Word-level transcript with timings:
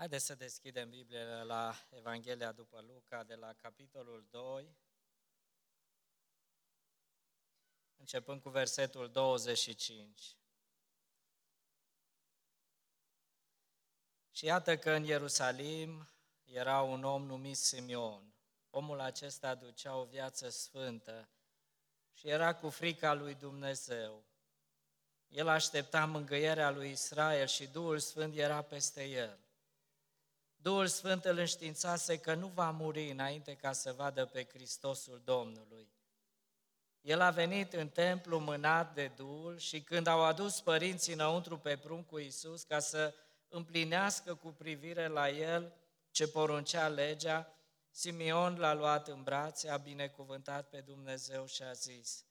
Haideți 0.00 0.24
să 0.24 0.34
deschidem 0.34 0.90
Biblia 0.90 1.42
la 1.42 1.74
Evanghelia 1.90 2.52
după 2.52 2.80
Luca, 2.80 3.24
de 3.24 3.34
la 3.34 3.52
capitolul 3.52 4.26
2, 4.30 4.76
începând 7.96 8.42
cu 8.42 8.48
versetul 8.48 9.10
25. 9.10 10.36
Și 14.30 14.44
iată 14.44 14.78
că 14.78 14.90
în 14.90 15.04
Ierusalim 15.04 16.08
era 16.44 16.82
un 16.82 17.04
om 17.04 17.26
numit 17.26 17.56
Simeon. 17.56 18.34
Omul 18.70 19.00
acesta 19.00 19.54
ducea 19.54 19.96
o 19.96 20.04
viață 20.04 20.48
sfântă 20.48 21.28
și 22.12 22.28
era 22.28 22.54
cu 22.54 22.68
frica 22.68 23.12
lui 23.12 23.34
Dumnezeu. 23.34 24.24
El 25.28 25.48
aștepta 25.48 26.06
mângâierea 26.06 26.70
lui 26.70 26.90
Israel 26.90 27.46
și 27.46 27.66
Duhul 27.66 27.98
Sfânt 27.98 28.36
era 28.36 28.62
peste 28.62 29.04
el. 29.04 29.48
Duhul 30.62 30.86
Sfânt 30.86 31.24
îl 31.24 31.38
înștiințase 31.38 32.18
că 32.18 32.34
nu 32.34 32.46
va 32.46 32.70
muri 32.70 33.10
înainte 33.10 33.54
ca 33.54 33.72
să 33.72 33.92
vadă 33.92 34.24
pe 34.24 34.44
Hristosul 34.52 35.20
Domnului. 35.24 35.88
El 37.00 37.20
a 37.20 37.30
venit 37.30 37.72
în 37.72 37.88
templu 37.88 38.38
mânat 38.38 38.94
de 38.94 39.12
Duhul 39.16 39.58
și 39.58 39.82
când 39.82 40.06
au 40.06 40.24
adus 40.24 40.60
părinții 40.60 41.12
înăuntru 41.12 41.58
pe 41.58 41.76
prunc 41.76 42.06
cu 42.06 42.18
Isus 42.18 42.62
ca 42.62 42.78
să 42.78 43.14
împlinească 43.48 44.34
cu 44.34 44.48
privire 44.48 45.06
la 45.06 45.28
el 45.28 45.72
ce 46.10 46.28
poruncea 46.28 46.88
legea, 46.88 47.54
Simeon 47.90 48.58
l-a 48.58 48.72
luat 48.72 49.08
în 49.08 49.22
brațe, 49.22 49.68
a 49.68 49.76
binecuvântat 49.76 50.68
pe 50.68 50.80
Dumnezeu 50.80 51.46
și 51.46 51.62
a 51.62 51.72
zis, 51.72 52.24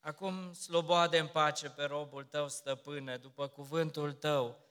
Acum 0.00 0.52
sloboade 0.52 1.18
în 1.18 1.26
pace 1.26 1.70
pe 1.70 1.84
robul 1.84 2.24
tău, 2.24 2.48
stăpâne, 2.48 3.16
după 3.16 3.48
cuvântul 3.48 4.12
tău, 4.12 4.69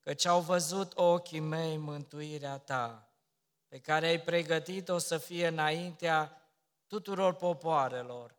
căci 0.00 0.24
au 0.24 0.40
văzut 0.40 0.96
ochii 0.96 1.40
mei 1.40 1.76
mântuirea 1.76 2.58
ta, 2.58 3.08
pe 3.68 3.78
care 3.78 4.06
ai 4.06 4.20
pregătit-o 4.20 4.98
să 4.98 5.18
fie 5.18 5.46
înaintea 5.46 6.42
tuturor 6.86 7.34
popoarelor, 7.34 8.34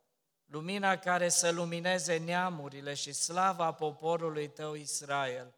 lumina 0.45 0.97
care 0.97 1.29
să 1.29 1.51
lumineze 1.51 2.17
neamurile 2.17 2.93
și 2.93 3.11
slava 3.13 3.71
poporului 3.71 4.49
tău 4.49 4.73
Israel. 4.73 5.53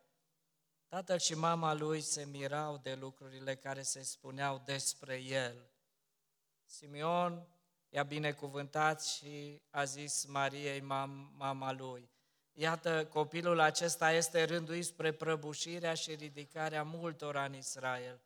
Tatăl 0.87 1.19
și 1.19 1.33
mama 1.33 1.73
lui 1.73 2.01
se 2.01 2.25
mirau 2.25 2.77
de 2.77 2.93
lucrurile 2.93 3.55
care 3.55 3.81
se 3.81 4.03
spuneau 4.03 4.61
despre 4.65 5.15
el. 5.15 5.69
Simeon 6.65 7.47
i-a 7.89 8.03
binecuvântat 8.03 9.03
și 9.03 9.61
a 9.69 9.83
zis 9.83 10.25
Mariei, 10.25 10.81
mama 11.37 11.71
lui, 11.71 12.09
Iată, 12.53 13.05
copilul 13.05 13.59
acesta 13.59 14.11
este 14.11 14.43
rânduit 14.43 14.85
spre 14.85 15.11
prăbușirea 15.11 15.93
și 15.93 16.15
ridicarea 16.15 16.83
multora 16.83 17.45
în 17.45 17.55
Israel 17.55 18.21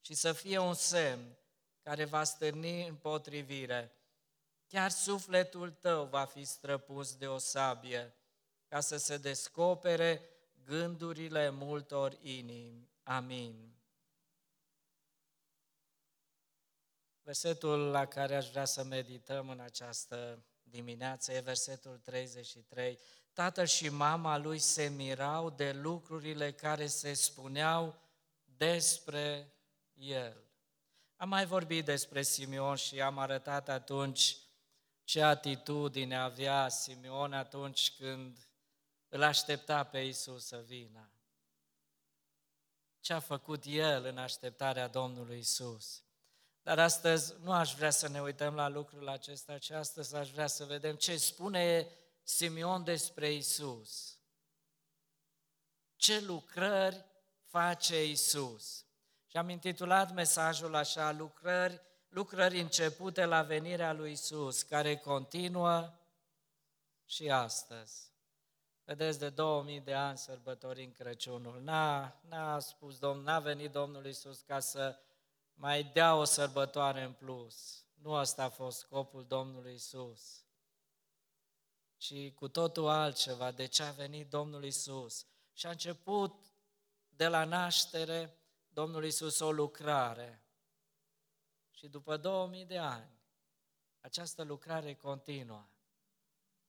și 0.00 0.14
să 0.14 0.32
fie 0.32 0.58
un 0.58 0.74
semn 0.74 1.36
care 1.82 2.04
va 2.04 2.24
stârni 2.24 2.86
împotrivire. 2.86 3.92
Chiar 4.66 4.90
sufletul 4.90 5.70
tău 5.70 6.04
va 6.04 6.24
fi 6.24 6.44
străpus 6.44 7.14
de 7.16 7.26
o 7.26 7.38
sabie 7.38 8.14
ca 8.68 8.80
să 8.80 8.96
se 8.96 9.16
descopere 9.16 10.30
gândurile 10.64 11.50
multor 11.50 12.18
inimi. 12.20 12.90
Amin. 13.02 13.74
Versetul 17.22 17.90
la 17.90 18.06
care 18.06 18.36
aș 18.36 18.50
vrea 18.50 18.64
să 18.64 18.84
medităm 18.84 19.48
în 19.48 19.60
această 19.60 20.44
dimineață 20.62 21.32
e 21.32 21.40
versetul 21.40 21.98
33. 21.98 22.98
Tatăl 23.36 23.66
și 23.66 23.88
mama 23.88 24.36
lui 24.36 24.58
se 24.58 24.88
mirau 24.88 25.50
de 25.50 25.72
lucrurile 25.72 26.52
care 26.52 26.86
se 26.86 27.12
spuneau 27.12 27.94
despre 28.44 29.54
el. 29.94 30.36
Am 31.16 31.28
mai 31.28 31.46
vorbit 31.46 31.84
despre 31.84 32.22
Simeon 32.22 32.76
și 32.76 33.00
am 33.00 33.18
arătat 33.18 33.68
atunci 33.68 34.36
ce 35.04 35.22
atitudine 35.22 36.16
avea 36.16 36.68
Simeon 36.68 37.32
atunci 37.32 37.92
când 37.98 38.48
îl 39.08 39.22
aștepta 39.22 39.84
pe 39.84 39.98
Isus 39.98 40.46
să 40.46 40.62
vină. 40.66 41.10
Ce 43.00 43.12
a 43.12 43.20
făcut 43.20 43.62
el 43.66 44.04
în 44.04 44.18
așteptarea 44.18 44.88
Domnului 44.88 45.38
Isus. 45.38 46.02
Dar 46.62 46.78
astăzi 46.78 47.34
nu 47.42 47.52
aș 47.52 47.74
vrea 47.74 47.90
să 47.90 48.08
ne 48.08 48.20
uităm 48.20 48.54
la 48.54 48.68
lucrul 48.68 49.08
acesta, 49.08 49.58
ci 49.58 49.70
astăzi 49.70 50.14
aș 50.14 50.30
vrea 50.30 50.46
să 50.46 50.64
vedem 50.64 50.94
ce 50.94 51.16
spune 51.16 51.88
Simeon 52.28 52.84
despre 52.84 53.32
Isus. 53.32 54.18
Ce 55.96 56.20
lucrări 56.20 57.04
face 57.44 58.04
Isus? 58.04 58.84
Și 59.26 59.36
am 59.36 59.48
intitulat 59.48 60.14
mesajul 60.14 60.74
așa, 60.74 61.12
lucrări, 61.12 61.80
lucrări 62.08 62.60
începute 62.60 63.24
la 63.24 63.42
venirea 63.42 63.92
lui 63.92 64.10
Isus, 64.12 64.62
care 64.62 64.96
continuă 64.96 65.92
și 67.04 67.30
astăzi. 67.30 68.12
Vedeți, 68.84 69.18
de 69.18 69.28
2000 69.28 69.80
de 69.80 69.94
ani 69.94 70.18
sărbătorim 70.18 70.92
Crăciunul. 70.92 71.60
N-a, 71.60 72.20
n-a 72.28 72.58
spus 72.58 72.98
Domnul, 72.98 73.24
n-a 73.24 73.40
venit 73.40 73.70
Domnul 73.70 74.06
Isus 74.06 74.40
ca 74.40 74.60
să 74.60 74.98
mai 75.54 75.84
dea 75.84 76.14
o 76.14 76.24
sărbătoare 76.24 77.02
în 77.02 77.12
plus. 77.12 77.84
Nu 77.94 78.14
asta 78.14 78.44
a 78.44 78.48
fost 78.48 78.78
scopul 78.78 79.26
Domnului 79.26 79.74
Isus, 79.74 80.45
ci 81.96 82.30
cu 82.34 82.48
totul 82.48 82.88
altceva. 82.88 83.50
De 83.50 83.66
ce 83.66 83.82
a 83.82 83.90
venit 83.90 84.28
Domnul 84.28 84.64
Isus? 84.64 85.26
Și 85.52 85.66
a 85.66 85.70
început 85.70 86.46
de 87.08 87.28
la 87.28 87.44
naștere 87.44 88.38
Domnul 88.68 89.04
Isus 89.04 89.38
o 89.38 89.52
lucrare. 89.52 90.44
Și 91.70 91.88
după 91.88 92.16
2000 92.16 92.64
de 92.64 92.78
ani, 92.78 93.10
această 94.00 94.42
lucrare 94.42 94.94
continuă. 94.94 95.68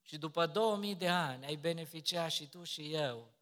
Și 0.01 0.17
după 0.17 0.45
2000 0.45 0.95
de 0.95 1.07
ani 1.07 1.45
ai 1.45 1.55
beneficiat 1.55 2.31
și 2.31 2.49
tu 2.49 2.63
și 2.63 2.93
eu 2.93 3.33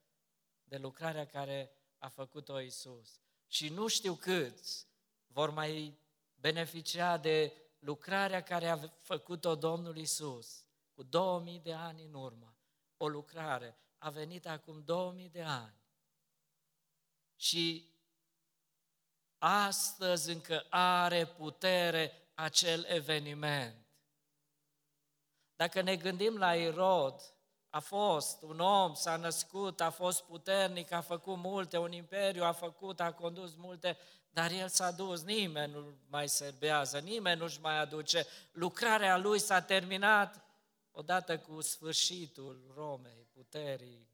de 0.63 0.77
lucrarea 0.77 1.25
care 1.25 1.71
a 1.97 2.07
făcut-o 2.07 2.59
Isus. 2.59 3.19
Și 3.47 3.69
nu 3.69 3.87
știu 3.87 4.13
câți 4.13 4.87
vor 5.27 5.49
mai 5.49 5.97
beneficia 6.35 7.17
de 7.17 7.53
lucrarea 7.79 8.43
care 8.43 8.67
a 8.67 8.77
făcut-o 9.01 9.55
Domnul 9.55 9.97
Isus 9.97 10.64
cu 10.95 11.03
2000 11.03 11.59
de 11.59 11.73
ani 11.73 12.03
în 12.03 12.13
urmă. 12.13 12.55
O 12.97 13.07
lucrare 13.07 13.77
a 13.97 14.09
venit 14.09 14.47
acum 14.47 14.83
2000 14.83 15.29
de 15.29 15.41
ani. 15.41 15.75
Și 17.35 17.89
astăzi 19.37 20.31
încă 20.31 20.65
are 20.69 21.25
putere 21.25 22.29
acel 22.33 22.85
eveniment. 22.87 23.85
Dacă 25.55 25.81
ne 25.81 25.95
gândim 25.95 26.37
la 26.37 26.55
Irod, 26.55 27.35
a 27.69 27.79
fost 27.79 28.41
un 28.41 28.59
om, 28.59 28.93
s-a 28.93 29.15
născut, 29.15 29.81
a 29.81 29.89
fost 29.89 30.23
puternic, 30.23 30.91
a 30.91 31.01
făcut 31.01 31.37
multe, 31.37 31.77
un 31.77 31.91
imperiu 31.91 32.43
a 32.43 32.51
făcut, 32.51 32.99
a 32.99 33.13
condus 33.13 33.55
multe, 33.55 33.97
dar 34.29 34.51
el 34.51 34.67
s-a 34.67 34.91
dus, 34.91 35.23
nimeni 35.23 35.73
nu 35.73 35.97
mai 36.09 36.29
serbează, 36.29 36.99
nimeni 36.99 37.39
nu-și 37.39 37.59
mai 37.61 37.79
aduce. 37.79 38.25
Lucrarea 38.51 39.17
lui 39.17 39.39
s-a 39.39 39.61
terminat 39.61 40.44
odată 40.97 41.39
cu 41.39 41.61
sfârșitul 41.61 42.71
Romei, 42.73 43.27
puterii. 43.31 44.09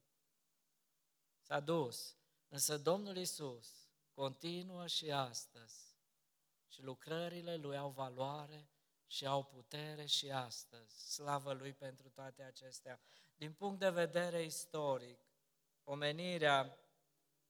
S-a 1.40 1.60
dus. 1.60 2.16
Însă 2.48 2.78
Domnul 2.78 3.18
Isus 3.18 3.90
continuă 4.14 4.88
și 4.88 5.12
astăzi. 5.12 5.96
Și 6.68 6.82
lucrările 6.82 7.56
lui 7.56 7.78
au 7.78 7.90
valoare 7.90 8.70
și 9.08 9.26
au 9.26 9.44
putere 9.44 10.06
și 10.06 10.32
astăzi. 10.32 11.14
Slavă 11.14 11.54
lui 11.54 11.74
pentru 11.74 12.10
toate 12.10 12.44
acestea. 12.44 13.02
Din 13.36 13.54
punct 13.54 13.80
de 13.80 13.90
vedere 13.90 14.44
istoric, 14.44 15.20
omenirea 15.84 16.78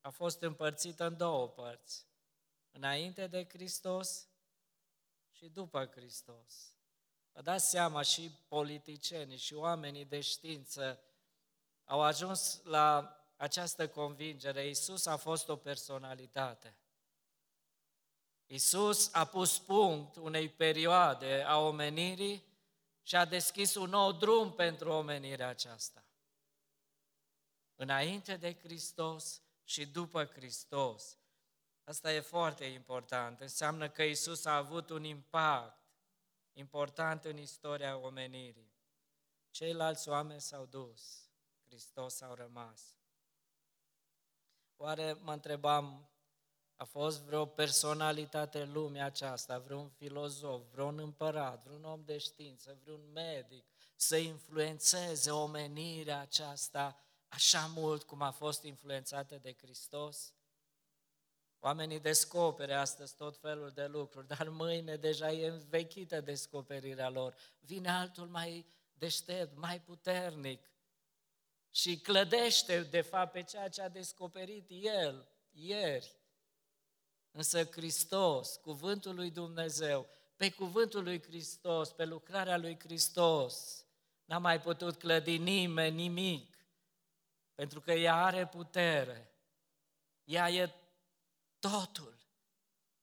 a 0.02 0.10
fost 0.10 0.42
împărțită 0.42 1.06
în 1.06 1.18
două 1.18 1.50
părți 1.50 2.08
înainte 2.72 3.28
de 3.28 3.48
Hristos 3.50 4.30
și 5.32 5.50
după 5.50 5.86
Hristos. 5.86 6.76
Vă 7.34 7.42
dați 7.42 7.70
seama, 7.70 8.02
și 8.02 8.32
politicienii 8.48 9.38
și 9.38 9.54
oamenii 9.54 10.06
de 10.06 10.22
știință 10.22 11.00
au 11.86 12.02
ajuns 12.02 12.62
la 12.64 13.16
această 13.36 13.88
convingere. 13.88 14.68
Isus 14.68 15.06
a 15.06 15.16
fost 15.16 15.50
o 15.50 15.56
personalitate. 15.56 16.76
Isus 18.46 19.14
a 19.14 19.26
pus 19.26 19.60
punct 19.60 20.16
unei 20.16 20.50
perioade 20.50 21.44
a 21.48 21.58
omenirii 21.58 22.46
și 23.04 23.16
a 23.16 23.26
deschis 23.26 23.76
un 23.76 23.90
nou 23.90 24.12
drum 24.12 24.54
pentru 24.54 24.92
omenirea 24.92 25.48
aceasta. 25.48 26.04
Înainte 27.76 28.38
de 28.38 28.54
Hristos 28.54 29.42
și 29.64 29.86
după 29.86 30.26
Hristos. 30.26 31.18
Asta 31.84 32.14
e 32.14 32.20
foarte 32.20 32.66
important. 32.66 33.42
Înseamnă 33.42 33.90
că 33.90 34.04
Isus 34.04 34.46
a 34.46 34.56
avut 34.56 34.90
un 34.90 35.04
impact 35.04 35.81
important 36.54 37.26
în 37.26 37.38
istoria 37.38 37.98
omenirii. 37.98 38.74
Ceilalți 39.50 40.10
oameni 40.10 40.42
s-au 40.42 40.66
dus, 40.66 41.30
Hristos 41.66 42.22
a 42.22 42.34
rămas. 42.34 42.96
Oare 44.76 45.14
mă 45.14 45.34
întrebam 45.34 46.06
A 46.76 46.84
fost 46.84 47.22
vreo 47.22 47.46
personalitate 47.46 48.62
în 48.62 48.72
lumea 48.72 49.06
aceasta, 49.06 49.60
vreun 49.60 49.90
filozof, 49.90 50.62
vreun 50.72 51.00
împărat, 51.00 51.64
vreun 51.64 51.84
om 51.84 52.04
de 52.04 52.18
știință, 52.18 52.80
vreun 52.84 53.12
medic, 53.12 53.66
să 53.96 54.18
influențeze 54.18 55.32
omenirea 55.32 56.20
aceasta 56.20 57.00
așa 57.28 57.66
mult 57.66 58.04
cum 58.04 58.22
a 58.22 58.32
fost 58.32 58.64
influențată 58.64 59.38
de 59.38 59.54
Hristos? 59.54 60.34
Oamenii 61.64 62.00
descopere 62.00 62.74
astăzi 62.74 63.16
tot 63.16 63.38
felul 63.38 63.72
de 63.72 63.86
lucruri, 63.86 64.28
dar 64.28 64.50
mâine 64.50 64.96
deja 64.96 65.32
e 65.32 65.48
învechită 65.48 66.22
descoperirea 66.22 67.10
lor. 67.10 67.36
Vine 67.60 67.90
altul 67.90 68.28
mai 68.28 68.66
deștept, 68.94 69.58
mai 69.58 69.82
puternic 69.82 70.72
și 71.72 72.00
clădește, 72.00 72.82
de 72.82 73.02
fapt, 73.02 73.32
pe 73.32 73.44
ceea 73.44 73.70
ce 73.70 73.82
a 73.82 73.90
descoperit 73.90 74.66
el 74.70 75.28
ieri. 75.52 76.16
Însă 77.32 77.64
Hristos, 77.64 78.56
cuvântul 78.56 79.16
lui 79.16 79.32
Dumnezeu, 79.32 80.08
pe 80.36 80.52
cuvântul 80.52 81.04
lui 81.04 81.24
Hristos, 81.24 81.92
pe 81.92 82.06
lucrarea 82.06 82.58
lui 82.58 82.80
Hristos, 82.80 83.86
n-a 84.26 84.38
mai 84.38 84.62
putut 84.62 84.98
clădi 84.98 85.38
nimeni 85.38 85.96
nimic, 85.96 86.58
pentru 87.56 87.82
că 87.82 87.92
ea 87.92 88.16
are 88.24 88.48
putere. 88.48 89.32
Ea 90.24 90.50
e 90.50 90.81
totul. 91.62 92.20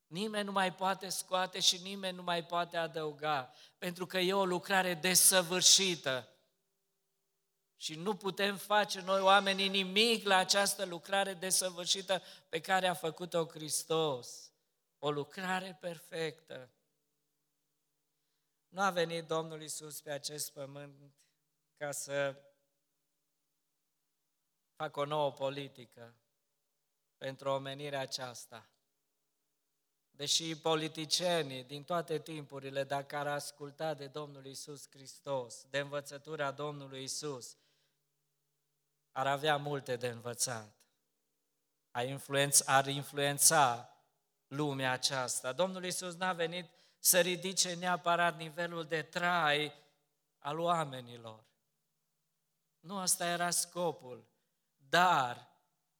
Nimeni 0.07 0.45
nu 0.45 0.53
mai 0.53 0.75
poate 0.75 1.09
scoate 1.09 1.61
și 1.61 1.83
nimeni 1.83 2.17
nu 2.17 2.23
mai 2.23 2.45
poate 2.45 2.77
adăuga, 2.77 3.53
pentru 3.79 4.07
că 4.07 4.19
e 4.19 4.33
o 4.33 4.45
lucrare 4.45 4.95
desăvârșită. 4.95 6.33
Și 7.77 7.95
nu 7.95 8.17
putem 8.17 8.57
face 8.57 9.01
noi 9.01 9.21
oamenii 9.21 9.69
nimic 9.69 10.27
la 10.27 10.37
această 10.37 10.85
lucrare 10.85 11.35
desăvârșită 11.35 12.23
pe 12.49 12.61
care 12.61 12.87
a 12.87 12.95
făcut-o 12.95 13.47
Hristos. 13.47 14.53
O 14.99 15.11
lucrare 15.11 15.79
perfectă. 15.81 16.71
Nu 18.69 18.81
a 18.81 18.91
venit 18.91 19.27
Domnul 19.27 19.63
Isus 19.63 20.01
pe 20.01 20.11
acest 20.11 20.53
pământ 20.53 21.15
ca 21.77 21.93
să 21.93 22.43
facă 24.77 25.01
o 25.01 25.05
nouă 25.05 25.33
politică 25.33 26.15
pentru 27.19 27.51
omenirea 27.51 28.01
aceasta. 28.01 28.69
Deși 30.11 30.57
politicienii 30.57 31.65
din 31.65 31.85
toate 31.85 32.19
timpurile, 32.19 32.85
dacă 32.85 33.17
ar 33.17 33.27
asculta 33.27 33.95
de 33.95 34.07
Domnul 34.07 34.47
Isus 34.47 34.89
Hristos, 34.91 35.65
de 35.71 35.79
învățătura 35.79 36.51
Domnului 36.51 37.03
Isus, 37.03 37.57
ar 39.13 39.27
avea 39.27 39.57
multe 39.57 39.97
de 39.97 40.09
învățat. 40.09 40.75
Ar 41.91 42.07
influența, 42.07 42.77
ar 42.77 42.87
influența 42.87 43.93
lumea 44.47 44.93
aceasta. 44.93 45.53
Domnul 45.53 45.85
Isus 45.85 46.15
n-a 46.15 46.33
venit 46.33 46.71
să 46.99 47.21
ridice 47.21 47.75
neapărat 47.75 48.37
nivelul 48.37 48.85
de 48.85 49.03
trai 49.03 49.73
al 50.39 50.59
oamenilor. 50.59 51.45
Nu 52.81 52.99
asta 52.99 53.27
era 53.27 53.51
scopul. 53.51 54.29
Dar, 54.77 55.48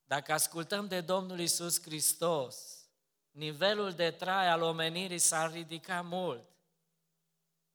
dacă 0.09 0.33
ascultăm 0.33 0.87
de 0.87 1.01
Domnul 1.01 1.39
Isus 1.39 1.81
Hristos, 1.81 2.85
nivelul 3.31 3.91
de 3.91 4.11
trai 4.11 4.47
al 4.47 4.61
omenirii 4.61 5.17
s-ar 5.17 5.51
ridica 5.51 6.01
mult. 6.01 6.49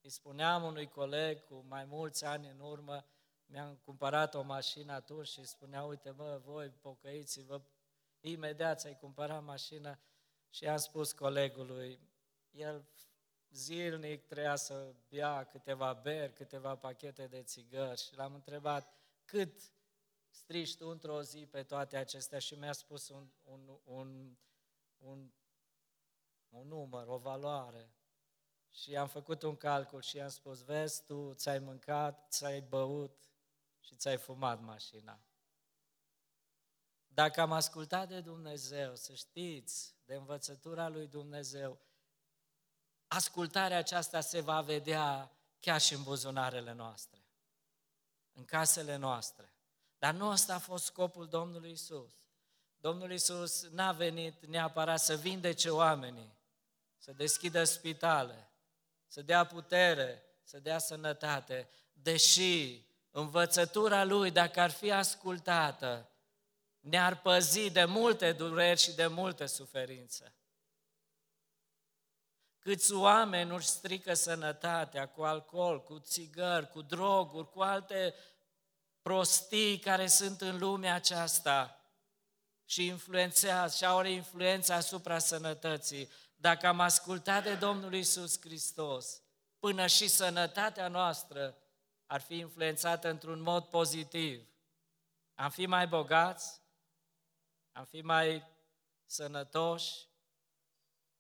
Îi 0.01 0.11
spuneam 0.11 0.63
unui 0.63 0.89
coleg 0.89 1.45
cu 1.45 1.65
mai 1.69 1.85
mulți 1.85 2.25
ani 2.25 2.49
în 2.49 2.61
urmă, 2.61 3.05
mi-am 3.47 3.81
cumpărat 3.85 4.35
o 4.35 4.43
mașină 4.43 4.93
atunci 4.93 5.29
și 5.29 5.45
spunea, 5.45 5.83
uite 5.83 6.11
mă, 6.11 6.41
voi 6.45 6.69
pocăiți-vă, 6.69 7.63
imediat 8.21 8.81
ți-ai 8.81 8.97
cumpărat 8.97 9.43
mașină 9.43 9.99
și 10.51 10.67
am 10.67 10.77
spus 10.77 11.13
colegului, 11.13 12.01
el 12.51 12.85
zilnic 13.51 14.27
trebuia 14.27 14.57
să 14.57 14.95
bea 15.09 15.45
câteva 15.45 15.93
beri, 15.93 16.33
câteva 16.33 16.77
pachete 16.77 17.27
de 17.27 17.43
țigări 17.43 18.01
și 18.01 18.17
l-am 18.17 18.35
întrebat 18.35 18.95
cât 19.25 19.74
strici 20.35 20.77
tu 20.77 20.89
într-o 20.89 21.23
zi 21.23 21.47
pe 21.47 21.63
toate 21.63 21.97
acestea 21.97 22.39
și 22.39 22.55
mi-a 22.55 22.73
spus 22.73 23.09
un, 23.09 23.29
un, 23.43 23.79
un, 23.85 24.37
un, 24.99 25.33
un 26.49 26.69
număr, 26.69 27.07
o 27.07 27.17
valoare. 27.17 27.95
Și 28.71 28.97
am 28.97 29.09
făcut 29.09 29.43
un 29.43 29.57
calcul 29.57 30.01
și 30.01 30.21
am 30.21 30.29
spus, 30.29 30.63
vezi, 30.63 31.05
tu 31.05 31.35
ți-ai 31.35 31.59
mâncat, 31.59 32.27
ți-ai 32.31 32.61
băut 32.61 33.31
și 33.81 33.97
ți-ai 33.97 34.17
fumat 34.17 34.61
mașina. 34.61 35.21
Dacă 37.07 37.41
am 37.41 37.53
ascultat 37.53 38.09
de 38.09 38.21
Dumnezeu, 38.21 38.97
să 38.97 39.15
știți, 39.15 39.95
de 40.05 40.15
învățătura 40.15 40.89
lui 40.89 41.07
Dumnezeu, 41.07 41.81
ascultarea 43.07 43.79
aceasta 43.79 44.21
se 44.21 44.41
va 44.41 44.61
vedea 44.61 45.37
chiar 45.61 45.81
și 45.81 45.95
în 45.95 46.03
buzunarele 46.03 46.73
noastre, 46.73 47.25
în 48.33 48.45
casele 48.45 48.97
noastre. 48.97 49.54
Dar 50.05 50.15
nu 50.15 50.29
ăsta 50.29 50.55
a 50.55 50.59
fost 50.59 50.85
scopul 50.85 51.29
Domnului 51.29 51.71
Isus. 51.71 52.13
Domnul 52.77 53.13
Isus 53.13 53.69
n-a 53.69 53.93
venit 53.93 54.47
neapărat 54.47 55.01
să 55.01 55.17
vindece 55.17 55.71
oamenii, 55.71 56.37
să 56.97 57.13
deschidă 57.13 57.65
spitale, 57.65 58.51
să 59.07 59.23
dea 59.23 59.47
putere, 59.47 60.23
să 60.43 60.59
dea 60.59 60.79
sănătate, 60.79 61.69
deși 61.93 62.85
învățătura 63.11 64.05
Lui, 64.05 64.31
dacă 64.31 64.61
ar 64.61 64.71
fi 64.71 64.93
ascultată, 64.93 66.11
ne-ar 66.81 67.21
păzi 67.21 67.71
de 67.71 67.85
multe 67.85 68.33
dureri 68.33 68.81
și 68.81 68.95
de 68.95 69.07
multe 69.07 69.47
suferințe. 69.47 70.37
Câți 72.59 72.93
oameni 72.93 73.51
nu-și 73.51 73.67
strică 73.67 74.15
sănătatea 74.15 75.09
cu 75.09 75.23
alcool, 75.23 75.83
cu 75.83 75.99
țigări, 75.99 76.71
cu 76.71 76.83
droguri, 76.83 77.51
cu 77.51 77.61
alte 77.61 78.15
prostii 79.05 79.79
care 79.79 80.07
sunt 80.07 80.41
în 80.41 80.59
lumea 80.59 80.95
aceasta 80.95 81.81
și 82.65 82.87
influențează 82.87 83.77
și 83.77 83.85
au 83.85 83.99
o 83.99 84.05
influență 84.05 84.73
asupra 84.73 85.19
sănătății. 85.19 86.09
Dacă 86.37 86.67
am 86.67 86.81
ascultat 86.81 87.43
de 87.43 87.55
Domnul 87.55 87.95
Isus 87.95 88.41
Hristos, 88.41 89.23
până 89.59 89.87
și 89.87 90.09
sănătatea 90.09 90.89
noastră 90.89 91.57
ar 92.07 92.21
fi 92.21 92.35
influențată 92.35 93.09
într-un 93.09 93.41
mod 93.41 93.65
pozitiv. 93.65 94.49
Am 95.35 95.51
fi 95.51 95.67
mai 95.67 95.87
bogați, 95.87 96.61
am 97.73 97.85
fi 97.85 98.01
mai 98.01 98.45
sănătoși, 99.07 100.09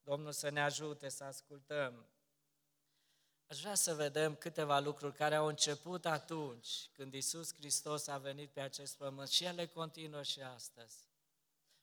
Domnul 0.02 0.32
să 0.32 0.49
ne 0.49 0.61
ajute 0.62 1.08
să 1.08 1.25
ascultăm 1.25 2.06
Aș 3.46 3.60
vrea 3.60 3.74
să 3.74 3.94
vedem 3.94 4.34
câteva 4.34 4.78
lucruri 4.78 5.14
care 5.14 5.34
au 5.34 5.46
început 5.46 6.06
atunci 6.06 6.90
când 6.92 7.14
Isus 7.14 7.54
Hristos 7.54 8.06
a 8.06 8.18
venit 8.18 8.50
pe 8.50 8.60
acest 8.60 8.96
pământ 8.96 9.28
și 9.28 9.44
ele 9.44 9.66
continuă 9.66 10.22
și 10.22 10.40
astăzi. 10.40 10.96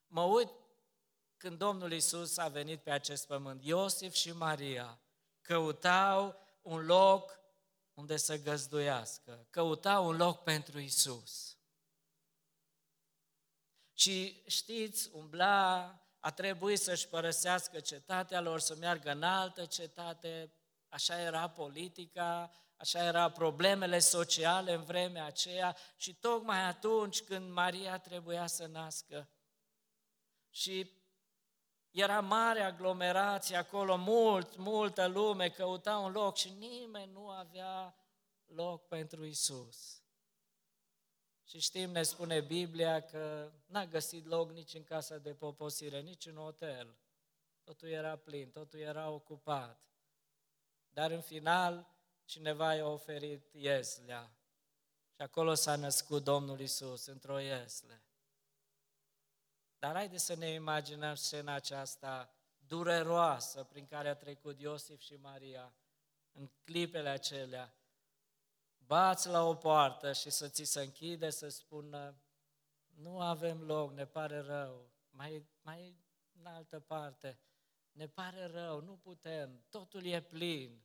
Mă 0.08 0.22
uit 0.22 0.50
când 1.38 1.58
Domnul 1.58 1.92
Isus 1.92 2.38
a 2.38 2.48
venit 2.48 2.82
pe 2.82 2.92
acest 2.92 3.28
pământ. 3.28 3.64
Iosif 3.64 4.14
și 4.14 4.32
Maria 4.32 5.00
căutau 5.42 6.40
un 6.62 6.86
loc 6.86 7.40
unde 7.94 8.18
să 8.18 8.38
găzduiască, 8.38 9.48
căutau 9.50 10.08
un 10.08 10.16
loc 10.16 10.44
pentru 10.44 10.80
Isus. 10.80 11.58
Și 13.94 14.44
știți, 14.48 15.10
umbla, 15.14 15.96
a 16.20 16.32
trebuit 16.32 16.80
să-și 16.80 17.08
părăsească 17.08 17.80
cetatea 17.80 18.42
lor, 18.42 18.60
să 18.60 18.76
meargă 18.76 19.12
în 19.12 19.24
altă 19.24 19.66
cetate, 19.66 20.54
Așa 20.92 21.20
era 21.20 21.50
politica, 21.50 22.52
așa 22.78 23.04
era 23.04 23.32
problemele 23.32 24.00
sociale 24.00 24.74
în 24.74 24.84
vremea 24.84 25.26
aceea 25.26 25.76
și 25.96 26.14
tocmai 26.14 26.64
atunci 26.64 27.22
când 27.22 27.52
Maria 27.52 27.98
trebuia 28.00 28.48
să 28.48 28.66
nască. 28.66 29.30
Și 30.50 30.92
era 31.90 32.22
mare 32.22 32.62
aglomerație 32.62 33.56
acolo, 33.56 33.96
mult, 33.96 34.56
multă 34.56 35.08
lume 35.08 35.50
căuta 35.50 35.98
un 35.98 36.12
loc 36.12 36.38
și 36.38 36.50
nimeni 36.50 37.12
nu 37.12 37.30
avea 37.30 37.96
loc 38.46 38.88
pentru 38.88 39.26
Isus. 39.26 40.04
Și 41.44 41.60
știm, 41.60 41.92
ne 41.92 42.04
spune 42.04 42.42
Biblia 42.42 43.02
că 43.02 43.52
n-a 43.66 43.86
găsit 43.86 44.26
loc 44.26 44.52
nici 44.52 44.74
în 44.74 44.84
casa 44.84 45.18
de 45.18 45.34
poposire, 45.34 46.00
nici 46.00 46.26
în 46.26 46.36
hotel. 46.36 46.98
Totul 47.64 47.88
era 47.88 48.16
plin, 48.16 48.52
totul 48.52 48.80
era 48.80 49.10
ocupat. 49.10 49.91
Dar 50.94 51.12
în 51.12 51.22
final, 51.22 51.88
cineva 52.26 52.76
i-a 52.76 52.88
oferit 52.88 53.54
ieslea. 53.54 54.36
Și 55.16 55.22
acolo 55.22 55.54
s-a 55.54 55.76
născut 55.76 56.24
Domnul 56.24 56.60
Isus, 56.60 57.06
într-o 57.06 57.40
iesle. 57.40 58.04
Dar 59.80 59.94
haideți 59.94 60.26
să 60.26 60.36
ne 60.36 60.50
imaginăm 60.50 61.16
scena 61.16 61.54
aceasta 61.54 62.36
dureroasă 62.58 63.64
prin 63.64 63.86
care 63.86 64.10
a 64.10 64.16
trecut 64.16 64.60
Iosif 64.60 65.00
și 65.00 65.16
Maria 65.16 65.74
în 66.32 66.52
clipele 66.64 67.10
acelea. 67.10 67.76
Bați 68.78 69.28
la 69.28 69.44
o 69.44 69.56
poartă 69.56 70.14
și 70.14 70.30
să 70.30 70.48
ți 70.48 70.64
se 70.64 70.82
închide, 70.82 71.30
să 71.30 71.50
spună, 71.50 72.22
nu 72.88 73.20
avem 73.20 73.62
loc, 73.62 73.92
ne 73.92 74.06
pare 74.06 74.40
rău, 74.40 74.92
mai, 75.10 75.46
mai 75.62 75.96
în 76.40 76.46
altă 76.46 76.80
parte. 76.80 77.40
Ne 77.92 78.08
pare 78.08 78.46
rău, 78.46 78.82
nu 78.82 78.98
putem, 78.98 79.66
totul 79.70 80.06
e 80.06 80.22
plin. 80.22 80.84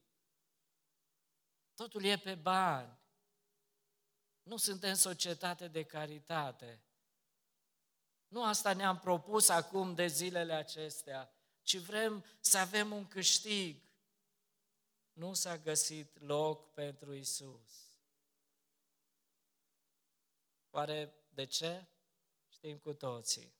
Totul 1.74 2.04
e 2.04 2.18
pe 2.18 2.34
bani. 2.34 2.98
Nu 4.42 4.56
suntem 4.56 4.94
societate 4.94 5.68
de 5.68 5.82
caritate. 5.82 6.82
Nu 8.28 8.44
asta 8.44 8.72
ne-am 8.72 8.98
propus 8.98 9.48
acum 9.48 9.94
de 9.94 10.06
zilele 10.06 10.52
acestea, 10.52 11.32
ci 11.62 11.76
vrem 11.76 12.24
să 12.40 12.58
avem 12.58 12.92
un 12.92 13.06
câștig. 13.06 13.82
Nu 15.12 15.34
s-a 15.34 15.58
găsit 15.58 16.20
loc 16.20 16.72
pentru 16.72 17.12
Isus. 17.12 17.86
Oare 20.70 21.14
de 21.28 21.44
ce? 21.44 21.86
Știm 22.48 22.78
cu 22.78 22.92
toții. 22.92 23.55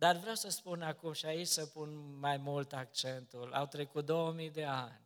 Dar 0.00 0.16
vreau 0.16 0.34
să 0.34 0.48
spun 0.48 0.82
acum 0.82 1.12
și 1.12 1.26
aici 1.26 1.46
să 1.46 1.66
pun 1.66 2.18
mai 2.18 2.36
mult 2.36 2.72
accentul. 2.72 3.52
Au 3.54 3.66
trecut 3.66 4.04
2000 4.04 4.50
de 4.50 4.64
ani. 4.64 5.00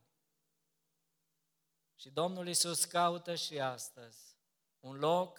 Și 1.95 2.11
Domnul 2.11 2.49
Isus 2.49 2.85
caută 2.85 3.35
și 3.35 3.61
astăzi 3.61 4.37
un 4.81 4.97
loc 4.97 5.39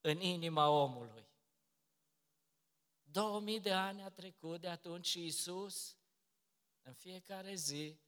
în 0.00 0.20
inima 0.20 0.68
omului. 0.68 1.28
2000 3.02 3.60
de 3.60 3.72
ani 3.72 4.02
a 4.02 4.10
trecut 4.10 4.60
de 4.60 4.68
atunci 4.68 5.06
și 5.06 5.24
Isus 5.24 5.96
în 6.82 6.92
fiecare 6.92 7.54
zi, 7.54 8.00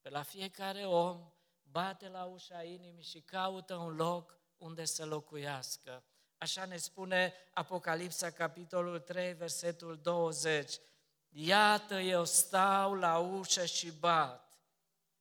pe 0.00 0.08
la 0.08 0.22
fiecare 0.22 0.86
om, 0.86 1.32
bate 1.62 2.08
la 2.08 2.24
ușa 2.24 2.62
inimii 2.62 3.02
și 3.02 3.20
caută 3.20 3.76
un 3.76 3.94
loc 3.94 4.40
unde 4.56 4.84
să 4.84 5.04
locuiască. 5.04 6.04
Așa 6.42 6.64
ne 6.64 6.76
spune 6.76 7.34
Apocalipsa, 7.52 8.30
capitolul 8.30 8.98
3, 8.98 9.32
versetul 9.32 9.98
20. 10.02 10.80
Iată, 11.28 11.94
eu 11.94 12.24
stau 12.24 12.94
la 12.94 13.18
ușă 13.18 13.64
și 13.64 13.90
bat. 13.90 14.58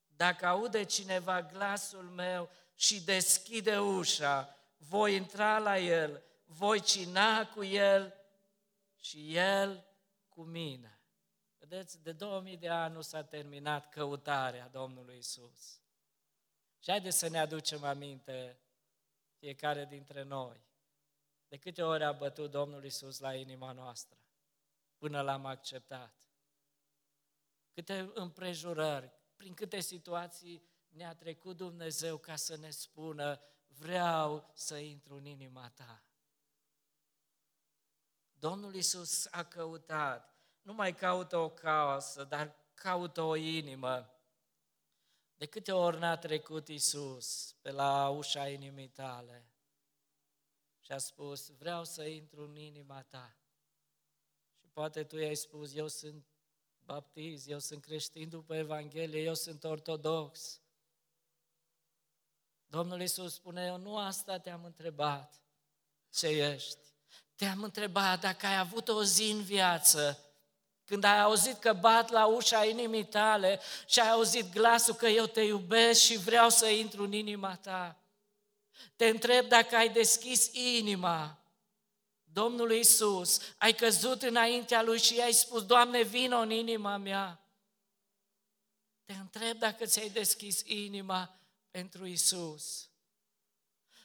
Dacă 0.07 0.45
aude 0.45 0.83
cineva 0.83 1.41
glasul 1.41 2.03
meu 2.03 2.49
și 2.75 3.03
deschide 3.03 3.79
ușa, 3.79 4.55
voi 4.77 5.15
intra 5.15 5.57
la 5.57 5.77
el, 5.77 6.23
voi 6.45 6.81
cina 6.81 7.47
cu 7.47 7.63
el 7.63 8.13
și 8.99 9.35
el 9.35 9.85
cu 10.27 10.41
mine. 10.41 11.01
Vedeți, 11.57 12.03
de 12.03 12.11
2000 12.11 12.57
de 12.57 12.69
ani 12.69 12.93
nu 12.93 13.01
s-a 13.01 13.23
terminat 13.23 13.89
căutarea 13.89 14.67
Domnului 14.67 15.17
Isus. 15.17 15.81
Și 16.79 16.89
haideți 16.89 17.17
să 17.17 17.29
ne 17.29 17.39
aducem 17.39 17.83
aminte 17.83 18.59
fiecare 19.39 19.85
dintre 19.85 20.23
noi. 20.23 20.67
De 21.49 21.57
câte 21.57 21.83
ori 21.83 22.03
a 22.03 22.11
bătut 22.11 22.51
Domnul 22.51 22.83
Isus 22.83 23.19
la 23.19 23.35
inima 23.35 23.71
noastră 23.71 24.17
până 24.97 25.21
l-am 25.21 25.45
acceptat? 25.45 26.13
Câte 27.73 28.11
împrejurări, 28.13 29.11
prin 29.35 29.53
câte 29.53 29.79
situații 29.79 30.63
ne-a 30.87 31.15
trecut 31.15 31.57
Dumnezeu 31.57 32.17
ca 32.17 32.35
să 32.35 32.55
ne 32.55 32.69
spună 32.69 33.41
vreau 33.67 34.51
să 34.53 34.77
intru 34.77 35.15
în 35.15 35.25
inima 35.25 35.69
ta. 35.69 36.03
Domnul 38.33 38.75
Isus 38.75 39.27
a 39.31 39.43
căutat, 39.43 40.37
nu 40.61 40.73
mai 40.73 40.95
caută 40.95 41.37
o 41.37 41.49
casă, 41.49 42.23
dar 42.23 42.55
caută 42.73 43.21
o 43.21 43.35
inimă. 43.35 44.13
De 45.35 45.45
câte 45.45 45.71
ori 45.71 45.99
n-a 45.99 46.17
trecut 46.17 46.67
Isus 46.67 47.55
pe 47.61 47.71
la 47.71 48.09
ușa 48.09 48.47
inimii 48.47 48.89
tale 48.89 49.49
și 50.89 50.95
a 50.95 50.97
spus, 50.97 51.49
vreau 51.49 51.83
să 51.83 52.03
intru 52.03 52.43
în 52.43 52.55
inima 52.55 53.01
ta. 53.01 53.35
Și 54.59 54.67
poate 54.73 55.03
tu 55.03 55.17
i-ai 55.17 55.35
spus, 55.35 55.75
eu 55.75 55.87
sunt 55.87 56.25
baptiz, 56.85 57.47
eu 57.47 57.59
sunt 57.59 57.81
creștin 57.81 58.29
după 58.29 58.55
Evanghelie, 58.55 59.21
eu 59.21 59.33
sunt 59.33 59.63
ortodox. 59.63 60.61
Domnul 62.65 62.99
Iisus 62.99 63.33
spune, 63.33 63.65
eu 63.65 63.77
nu 63.77 63.97
asta 63.97 64.37
te-am 64.39 64.63
întrebat, 64.63 65.41
ce 66.09 66.27
ești. 66.27 66.79
Te-am 67.35 67.63
întrebat 67.63 68.19
dacă 68.19 68.45
ai 68.45 68.57
avut 68.57 68.87
o 68.87 69.03
zi 69.03 69.31
în 69.31 69.41
viață 69.41 70.23
când 70.85 71.03
ai 71.03 71.19
auzit 71.19 71.57
că 71.57 71.73
bat 71.73 72.09
la 72.09 72.25
ușa 72.25 72.65
inimii 72.65 73.05
tale 73.05 73.59
și 73.85 73.99
ai 73.99 74.09
auzit 74.09 74.53
glasul 74.53 74.93
că 74.93 75.07
eu 75.07 75.25
te 75.25 75.41
iubesc 75.41 76.01
și 76.01 76.17
vreau 76.17 76.49
să 76.49 76.67
intru 76.67 77.03
în 77.03 77.11
inima 77.11 77.55
ta. 77.55 77.99
Te 78.95 79.05
întreb 79.05 79.47
dacă 79.47 79.75
ai 79.75 79.89
deschis 79.89 80.53
inima 80.53 81.39
Domnului 82.33 82.79
Isus, 82.79 83.41
ai 83.57 83.73
căzut 83.73 84.21
înaintea 84.21 84.81
Lui 84.81 84.99
și 84.99 85.15
i-ai 85.15 85.31
spus, 85.31 85.65
Doamne, 85.65 86.01
vină 86.01 86.37
în 86.37 86.51
inima 86.51 86.97
mea. 86.97 87.43
Te 89.05 89.13
întreb 89.13 89.57
dacă 89.57 89.85
ți-ai 89.85 90.09
deschis 90.09 90.61
inima 90.65 91.39
pentru 91.71 92.05
Isus. 92.05 92.89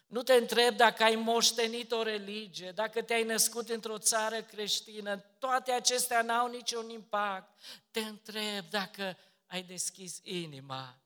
Nu 0.06 0.22
te 0.22 0.32
întreb 0.32 0.76
dacă 0.76 1.02
ai 1.02 1.14
moștenit 1.14 1.92
o 1.92 2.02
religie, 2.02 2.72
dacă 2.72 3.02
te-ai 3.02 3.24
născut 3.24 3.68
într-o 3.68 3.98
țară 3.98 4.42
creștină, 4.42 5.16
toate 5.16 5.72
acestea 5.72 6.22
n-au 6.22 6.48
niciun 6.48 6.88
impact. 6.88 7.60
Te 7.90 8.00
întreb 8.00 8.64
dacă 8.70 9.18
ai 9.46 9.62
deschis 9.62 10.20
inima 10.22 10.98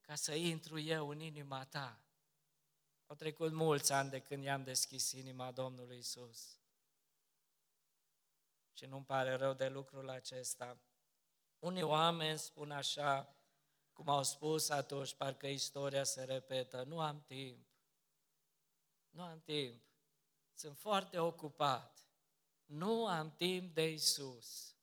ca 0.00 0.14
să 0.14 0.34
intru 0.34 0.78
eu 0.78 1.08
în 1.08 1.20
inima 1.20 1.64
ta. 1.64 2.03
Au 3.06 3.14
trecut 3.14 3.52
mulți 3.52 3.92
ani 3.92 4.10
de 4.10 4.20
când 4.20 4.44
i-am 4.44 4.62
deschis 4.64 5.12
inima 5.12 5.50
Domnului 5.50 5.98
Isus. 5.98 6.58
Și 8.72 8.86
nu-mi 8.86 9.04
pare 9.04 9.34
rău 9.34 9.52
de 9.52 9.68
lucrul 9.68 10.08
acesta. 10.08 10.78
Unii 11.58 11.82
oameni 11.82 12.38
spun 12.38 12.70
așa, 12.70 13.36
cum 13.92 14.08
au 14.08 14.22
spus 14.22 14.68
atunci, 14.68 15.14
parcă 15.14 15.46
istoria 15.46 16.04
se 16.04 16.24
repetă, 16.24 16.82
nu 16.82 17.00
am 17.00 17.22
timp. 17.26 17.66
Nu 19.10 19.22
am 19.22 19.40
timp. 19.40 19.82
Sunt 20.54 20.78
foarte 20.78 21.18
ocupat. 21.18 21.98
Nu 22.64 23.06
am 23.06 23.34
timp 23.36 23.74
de 23.74 23.90
Isus. 23.90 24.74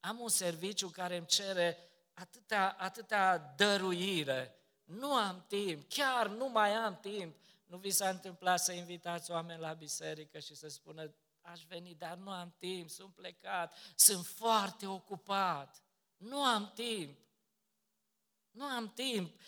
Am 0.00 0.20
un 0.20 0.28
serviciu 0.28 0.88
care 0.88 1.16
îmi 1.16 1.26
cere 1.26 1.90
atâta, 2.12 2.70
atâta 2.78 3.38
dăruire. 3.38 4.57
Nu 4.88 5.14
am 5.14 5.44
timp, 5.48 5.88
chiar 5.88 6.28
nu 6.28 6.48
mai 6.48 6.74
am 6.74 6.98
timp. 7.00 7.36
Nu 7.66 7.76
vi 7.76 7.90
s-a 7.90 8.08
întâmplat 8.08 8.60
să 8.60 8.72
invitați 8.72 9.30
oameni 9.30 9.60
la 9.60 9.72
biserică 9.72 10.38
și 10.38 10.54
să 10.54 10.68
spună, 10.68 11.14
aș 11.40 11.62
veni, 11.62 11.94
dar 11.94 12.16
nu 12.16 12.30
am 12.30 12.54
timp, 12.58 12.90
sunt 12.90 13.14
plecat, 13.14 13.74
sunt 13.94 14.26
foarte 14.26 14.86
ocupat. 14.86 15.82
Nu 16.16 16.44
am 16.44 16.72
timp. 16.74 17.18
Nu 18.50 18.64
am 18.64 18.92
timp. 18.92 19.40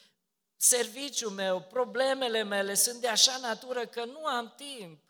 Serviciul 0.57 1.31
meu, 1.31 1.63
problemele 1.63 2.43
mele 2.43 2.75
sunt 2.75 3.01
de 3.01 3.09
așa 3.09 3.37
natură 3.37 3.87
că 3.87 4.05
nu 4.05 4.27
am 4.27 4.55
timp 4.57 5.03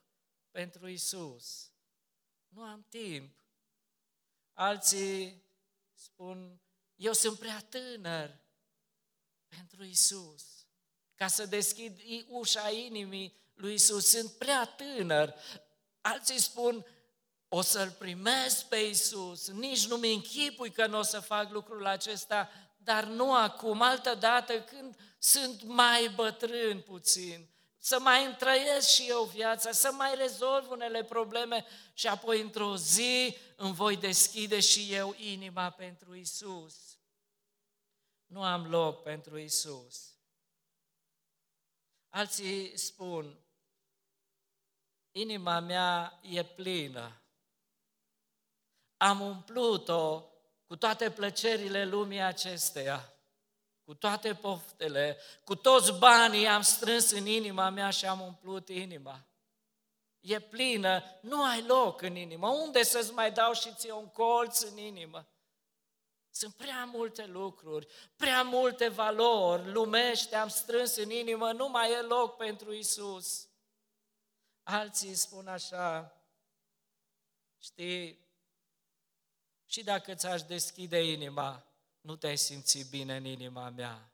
pentru 0.50 0.88
Isus. 0.88 1.70
Nu 2.48 2.62
am 2.62 2.86
timp. 2.88 3.34
Alții 4.52 5.42
spun, 5.94 6.60
eu 6.96 7.12
sunt 7.12 7.38
prea 7.38 7.60
tânăr 7.68 8.39
pentru 9.56 9.84
Isus. 9.84 10.44
Ca 11.14 11.26
să 11.26 11.46
deschid 11.46 12.00
ușa 12.28 12.70
inimii 12.70 13.36
lui 13.54 13.74
Isus, 13.74 14.08
sunt 14.08 14.30
prea 14.30 14.64
tânăr. 14.64 15.34
Alții 16.00 16.40
spun, 16.40 16.86
o 17.48 17.60
să-L 17.60 17.90
primesc 17.90 18.64
pe 18.64 18.76
Isus, 18.76 19.50
nici 19.50 19.86
nu-mi 19.86 20.14
închipui 20.14 20.70
că 20.70 20.86
nu 20.86 20.98
o 20.98 21.02
să 21.02 21.20
fac 21.20 21.52
lucrul 21.52 21.86
acesta, 21.86 22.50
dar 22.76 23.04
nu 23.04 23.34
acum, 23.34 23.82
altă 23.82 24.14
dată 24.14 24.60
când 24.60 24.96
sunt 25.18 25.62
mai 25.62 26.08
bătrân 26.08 26.80
puțin, 26.80 27.48
să 27.78 28.00
mai 28.00 28.24
întrăiesc 28.24 28.88
și 28.88 29.06
eu 29.08 29.22
viața, 29.34 29.72
să 29.72 29.92
mai 29.92 30.14
rezolv 30.14 30.70
unele 30.70 31.04
probleme 31.04 31.64
și 31.94 32.06
apoi 32.06 32.40
într-o 32.40 32.76
zi 32.76 33.36
îmi 33.56 33.74
voi 33.74 33.96
deschide 33.96 34.60
și 34.60 34.92
eu 34.92 35.14
inima 35.18 35.70
pentru 35.70 36.14
Isus. 36.14 36.74
Nu 38.30 38.42
am 38.42 38.70
loc 38.70 39.02
pentru 39.02 39.38
Isus. 39.38 40.14
Alții 42.08 42.78
spun, 42.78 43.38
inima 45.10 45.60
mea 45.60 46.18
e 46.22 46.44
plină. 46.44 47.22
Am 48.96 49.20
umplut-o 49.20 50.24
cu 50.66 50.76
toate 50.76 51.10
plăcerile 51.10 51.84
lumii 51.84 52.20
acesteia, 52.20 53.12
cu 53.84 53.94
toate 53.94 54.34
poftele, 54.34 55.18
cu 55.44 55.54
toți 55.54 55.92
banii 55.92 56.46
am 56.46 56.62
strâns 56.62 57.10
în 57.10 57.26
inima 57.26 57.70
mea 57.70 57.90
și 57.90 58.06
am 58.06 58.20
umplut 58.20 58.68
inima. 58.68 59.26
E 60.20 60.40
plină, 60.40 61.02
nu 61.20 61.44
ai 61.44 61.62
loc 61.62 62.02
în 62.02 62.16
inimă. 62.16 62.48
Unde 62.48 62.82
să-ți 62.82 63.12
mai 63.12 63.32
dau 63.32 63.52
și 63.52 63.74
ție 63.74 63.92
un 63.92 64.08
colț 64.08 64.60
în 64.60 64.78
inimă? 64.78 65.28
Sunt 66.30 66.54
prea 66.54 66.84
multe 66.84 67.26
lucruri, 67.26 67.86
prea 68.16 68.42
multe 68.42 68.88
valori 68.88 69.70
lumește 69.72 70.36
am 70.36 70.48
strâns 70.48 70.96
în 70.96 71.10
inimă, 71.10 71.52
nu 71.52 71.68
mai 71.68 71.92
e 71.92 72.00
loc 72.00 72.36
pentru 72.36 72.72
Isus. 72.72 73.48
Alții 74.62 75.14
spun 75.14 75.48
așa, 75.48 76.16
știi, 77.58 78.28
Și 79.66 79.82
dacă 79.82 80.14
ți-aș 80.14 80.42
deschide 80.42 81.02
inima, 81.04 81.66
nu 82.00 82.16
te-ai 82.16 82.36
simți 82.36 82.88
bine 82.90 83.16
în 83.16 83.24
inima 83.24 83.70
mea. 83.70 84.12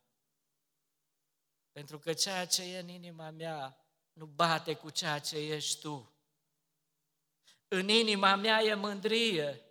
Pentru 1.71 1.99
că 1.99 2.13
ceea 2.13 2.45
ce 2.47 2.63
e 2.63 2.79
în 2.79 2.87
inima 2.87 3.29
mea 3.29 3.85
nu 4.13 4.25
bate 4.25 4.75
cu 4.75 4.89
ceea 4.89 5.19
ce 5.19 5.37
ești 5.37 5.79
tu. 5.79 6.11
În 7.67 7.87
inima 7.89 8.35
mea 8.35 8.61
e 8.61 8.73
mândrie 8.73 9.66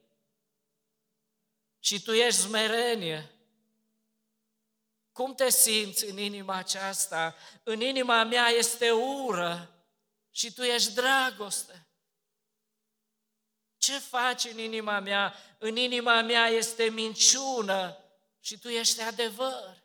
și 1.87 2.03
tu 2.03 2.13
ești 2.13 2.41
smerenie. 2.41 3.31
Cum 5.13 5.35
te 5.35 5.51
simți 5.51 6.05
în 6.05 6.19
inima 6.19 6.55
aceasta? 6.55 7.37
În 7.63 7.81
inima 7.81 8.25
mea 8.25 8.49
este 8.49 8.91
ură 8.91 9.85
și 10.31 10.53
tu 10.53 10.63
ești 10.63 10.93
dragoste. 10.93 11.87
Ce 13.79 13.99
faci 13.99 14.45
în 14.45 14.59
inima 14.59 15.01
mea? 15.01 15.35
În 15.59 15.77
inima 15.77 16.23
mea 16.23 16.47
este 16.47 16.85
minciună 16.85 17.97
și 18.41 18.59
tu 18.59 18.69
ești 18.69 19.01
adevăr. 19.01 19.83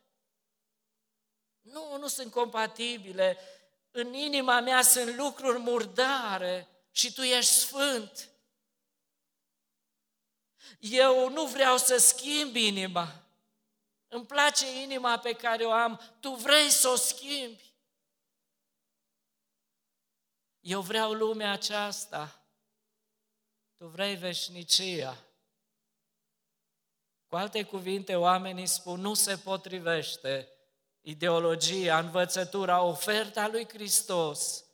Nu, 1.62 1.98
nu 1.98 2.08
sunt 2.08 2.32
compatibile. 2.32 3.38
În 3.92 4.14
inima 4.14 4.60
mea 4.60 4.82
sunt 4.82 5.16
lucruri 5.16 5.60
murdare 5.60 6.68
și 6.92 7.14
tu 7.14 7.22
ești 7.22 7.54
sfânt. 7.54 8.31
Eu 10.80 11.30
nu 11.30 11.46
vreau 11.46 11.78
să 11.78 11.98
schimb 11.98 12.56
inima. 12.56 13.22
Îmi 14.08 14.26
place 14.26 14.82
inima 14.82 15.20
pe 15.20 15.34
care 15.34 15.64
o 15.64 15.72
am, 15.72 16.02
tu 16.20 16.30
vrei 16.30 16.70
să 16.70 16.88
o 16.88 16.96
schimbi. 16.96 17.74
Eu 20.60 20.82
vreau 20.82 21.14
lumea 21.14 21.52
aceasta, 21.52 22.46
tu 23.78 23.88
vrei 23.88 24.16
veșnicia. 24.16 25.18
Cu 27.28 27.36
alte 27.36 27.64
cuvinte, 27.64 28.16
oamenii 28.16 28.68
spun, 28.68 29.00
nu 29.00 29.14
se 29.14 29.38
potrivește 29.38 30.52
ideologia, 31.02 32.00
învățătura, 32.00 32.82
oferta 32.82 33.48
lui 33.48 33.68
Hristos 33.68 34.66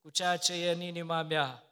cu 0.00 0.10
ceea 0.10 0.36
ce 0.36 0.52
e 0.52 0.70
în 0.70 0.80
inima 0.80 1.22
mea. 1.22 1.64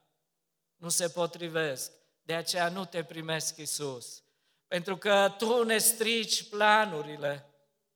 Nu 0.77 0.89
se 0.89 1.09
potrivesc. 1.09 1.93
De 2.23 2.35
aceea 2.35 2.69
nu 2.69 2.85
te 2.85 3.05
primesc, 3.05 3.57
Isus. 3.57 4.23
Pentru 4.67 4.97
că 4.97 5.35
Tu 5.39 5.65
ne 5.65 5.79
strici 5.79 6.49
planurile, 6.49 7.47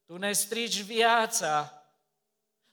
Tu 0.04 0.16
ne 0.16 0.32
strici 0.32 0.80
viața, 0.80 1.82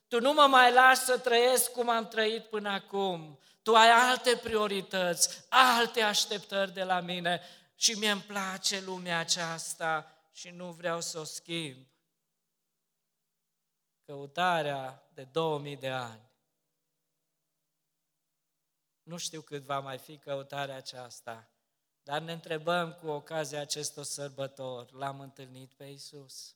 Tu 0.07 0.19
nu 0.19 0.33
mă 0.33 0.47
mai 0.49 0.73
lași 0.73 1.01
să 1.01 1.17
trăiesc 1.17 1.71
cum 1.71 1.89
am 1.89 2.07
trăit 2.07 2.43
până 2.43 2.69
acum. 2.69 3.39
Tu 3.61 3.75
ai 3.75 3.89
alte 3.89 4.39
priorități, 4.43 5.45
alte 5.49 6.01
așteptări 6.01 6.73
de 6.73 6.83
la 6.83 6.99
mine 6.99 7.41
și 7.75 7.91
mie 7.91 8.11
îmi 8.11 8.21
place 8.21 8.81
lumea 8.81 9.19
aceasta 9.19 10.11
și 10.31 10.49
nu 10.49 10.71
vreau 10.71 11.01
să 11.01 11.19
o 11.19 11.23
schimb. 11.23 11.87
Căutarea 14.05 15.07
de 15.13 15.23
2000 15.23 15.77
de 15.77 15.89
ani. 15.89 16.31
Nu 19.03 19.17
știu 19.17 19.41
cât 19.41 19.63
va 19.63 19.79
mai 19.79 19.97
fi 19.97 20.17
căutarea 20.17 20.75
aceasta, 20.75 21.49
dar 22.03 22.21
ne 22.21 22.31
întrebăm 22.31 22.93
cu 22.93 23.07
ocazia 23.07 23.61
acestor 23.61 24.03
sărbători, 24.03 24.93
l-am 24.93 25.19
întâlnit 25.19 25.73
pe 25.73 25.85
Isus. 25.85 26.55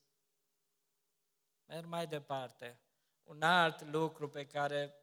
Merg 1.65 1.85
mai 1.85 2.07
departe. 2.07 2.79
Un 3.23 3.41
alt 3.41 3.81
lucru 3.81 4.29
pe 4.29 4.45
care, 4.45 4.95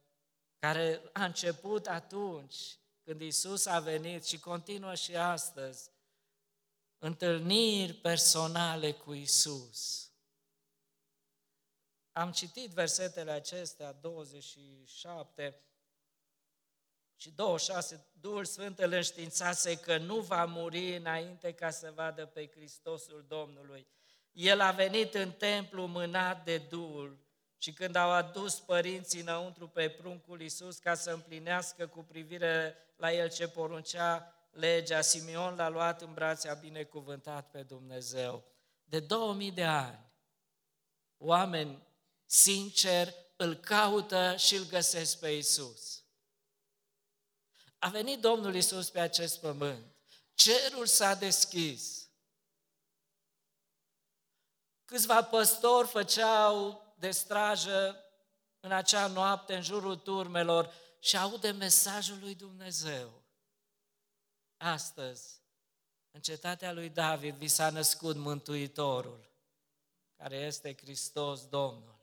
care 0.58 1.10
a 1.12 1.24
început 1.24 1.86
atunci, 1.86 2.78
când 3.02 3.20
Isus 3.20 3.66
a 3.66 3.80
venit 3.80 4.24
și 4.24 4.38
continuă 4.40 4.94
și 4.94 5.16
astăzi, 5.16 5.90
întâlniri 6.98 7.92
personale 7.92 8.92
cu 8.92 9.12
Isus. 9.12 10.08
Am 12.12 12.32
citit 12.32 12.70
versetele 12.70 13.30
acestea, 13.30 13.92
27, 13.92 15.60
și 17.16 17.30
26, 17.30 18.06
Duhul 18.20 18.44
Sfânt 18.44 18.78
îl 18.78 18.92
înștiințase 18.92 19.76
că 19.76 19.98
nu 19.98 20.20
va 20.20 20.44
muri 20.44 20.96
înainte 20.96 21.52
ca 21.52 21.70
să 21.70 21.92
vadă 21.94 22.26
pe 22.26 22.50
Hristosul 22.54 23.24
Domnului. 23.28 23.86
El 24.32 24.60
a 24.60 24.70
venit 24.70 25.14
în 25.14 25.32
templu 25.32 25.86
mânat 25.86 26.44
de 26.44 26.58
Duhul 26.58 27.18
și 27.58 27.72
când 27.72 27.96
au 27.96 28.10
adus 28.10 28.60
părinții 28.60 29.20
înăuntru 29.20 29.68
pe 29.68 29.88
pruncul 29.88 30.40
Iisus 30.40 30.78
ca 30.78 30.94
să 30.94 31.10
împlinească 31.10 31.86
cu 31.86 32.02
privire 32.02 32.76
la 32.96 33.12
el 33.12 33.30
ce 33.30 33.48
poruncea 33.48 34.34
legea, 34.50 35.00
Simeon 35.00 35.54
l-a 35.56 35.68
luat 35.68 36.02
în 36.02 36.12
brațe, 36.12 36.48
a 36.48 36.54
binecuvântat 36.54 37.50
pe 37.50 37.62
Dumnezeu. 37.62 38.44
De 38.84 39.00
2000 39.00 39.50
de 39.50 39.64
ani, 39.64 40.12
oameni 41.18 41.82
sinceri 42.26 43.14
îl 43.36 43.54
caută 43.54 44.34
și 44.36 44.54
îl 44.54 44.66
găsesc 44.66 45.18
pe 45.18 45.28
Iisus. 45.28 46.03
A 47.84 47.88
venit 47.88 48.20
Domnul 48.20 48.54
Isus 48.54 48.90
pe 48.90 49.00
acest 49.00 49.40
pământ. 49.40 49.96
Cerul 50.34 50.86
s-a 50.86 51.14
deschis. 51.14 52.08
Câțiva 54.84 55.24
păstori 55.24 55.88
făceau 55.88 56.82
de 56.98 57.10
strajă 57.10 58.04
în 58.60 58.72
acea 58.72 59.06
noapte 59.06 59.54
în 59.54 59.62
jurul 59.62 59.96
turmelor 59.96 60.72
și 61.00 61.16
aude 61.16 61.50
mesajul 61.50 62.18
lui 62.18 62.34
Dumnezeu. 62.34 63.22
Astăzi, 64.56 65.42
în 66.10 66.20
cetatea 66.20 66.72
lui 66.72 66.88
David, 66.88 67.34
vi 67.34 67.48
s-a 67.48 67.70
născut 67.70 68.16
Mântuitorul, 68.16 69.30
care 70.16 70.36
este 70.36 70.76
Hristos 70.76 71.46
Domnul 71.46 71.93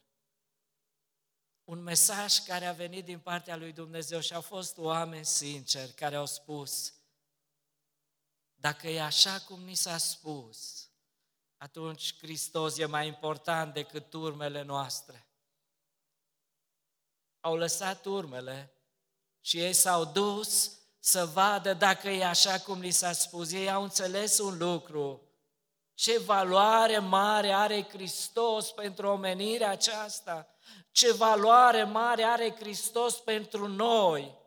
un 1.63 1.80
mesaj 1.80 2.38
care 2.38 2.65
a 2.65 2.74
venit 2.74 3.06
din 3.06 3.19
partea 3.19 3.56
lui 3.56 3.71
Dumnezeu 3.71 4.19
și 4.19 4.34
au 4.34 4.41
fost 4.41 4.78
oameni 4.78 5.26
sinceri 5.26 5.91
care 5.91 6.15
au 6.15 6.26
spus, 6.26 6.93
dacă 8.56 8.88
e 8.88 9.02
așa 9.02 9.39
cum 9.39 9.63
ni 9.63 9.76
s-a 9.76 9.97
spus, 9.97 10.89
atunci 11.58 12.17
Hristos 12.17 12.78
e 12.78 12.86
mai 12.86 13.08
important 13.08 13.74
decât 13.74 14.10
turmele 14.10 14.62
noastre. 14.62 15.28
Au 17.39 17.56
lăsat 17.56 18.06
urmele 18.06 18.74
și 19.39 19.60
ei 19.60 19.74
s-au 19.74 20.06
dus 20.06 20.80
să 21.00 21.26
vadă 21.26 21.74
dacă 21.74 22.10
e 22.10 22.26
așa 22.26 22.60
cum 22.60 22.80
li 22.80 22.91
s-a 22.91 23.12
spus. 23.12 23.52
Ei 23.52 23.71
au 23.71 23.84
înțeles 23.84 24.38
un 24.38 24.58
lucru. 24.58 25.30
Ce 26.01 26.17
valoare 26.17 26.99
mare 26.99 27.51
are 27.51 27.83
Hristos 27.83 28.71
pentru 28.71 29.07
omenirea 29.07 29.69
aceasta 29.69 30.55
ce 30.91 31.11
valoare 31.11 31.83
mare 31.83 32.23
are 32.23 32.51
Hristos 32.51 33.19
pentru 33.19 33.67
noi, 33.67 34.37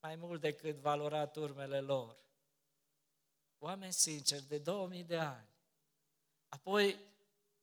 mai 0.00 0.16
mult 0.16 0.40
decât 0.40 0.76
valora 0.76 1.26
turmele 1.26 1.80
lor. 1.80 2.16
Oameni 3.58 3.92
sinceri, 3.92 4.48
de 4.48 4.58
2000 4.58 5.04
de 5.04 5.18
ani. 5.18 5.48
Apoi, 6.48 6.98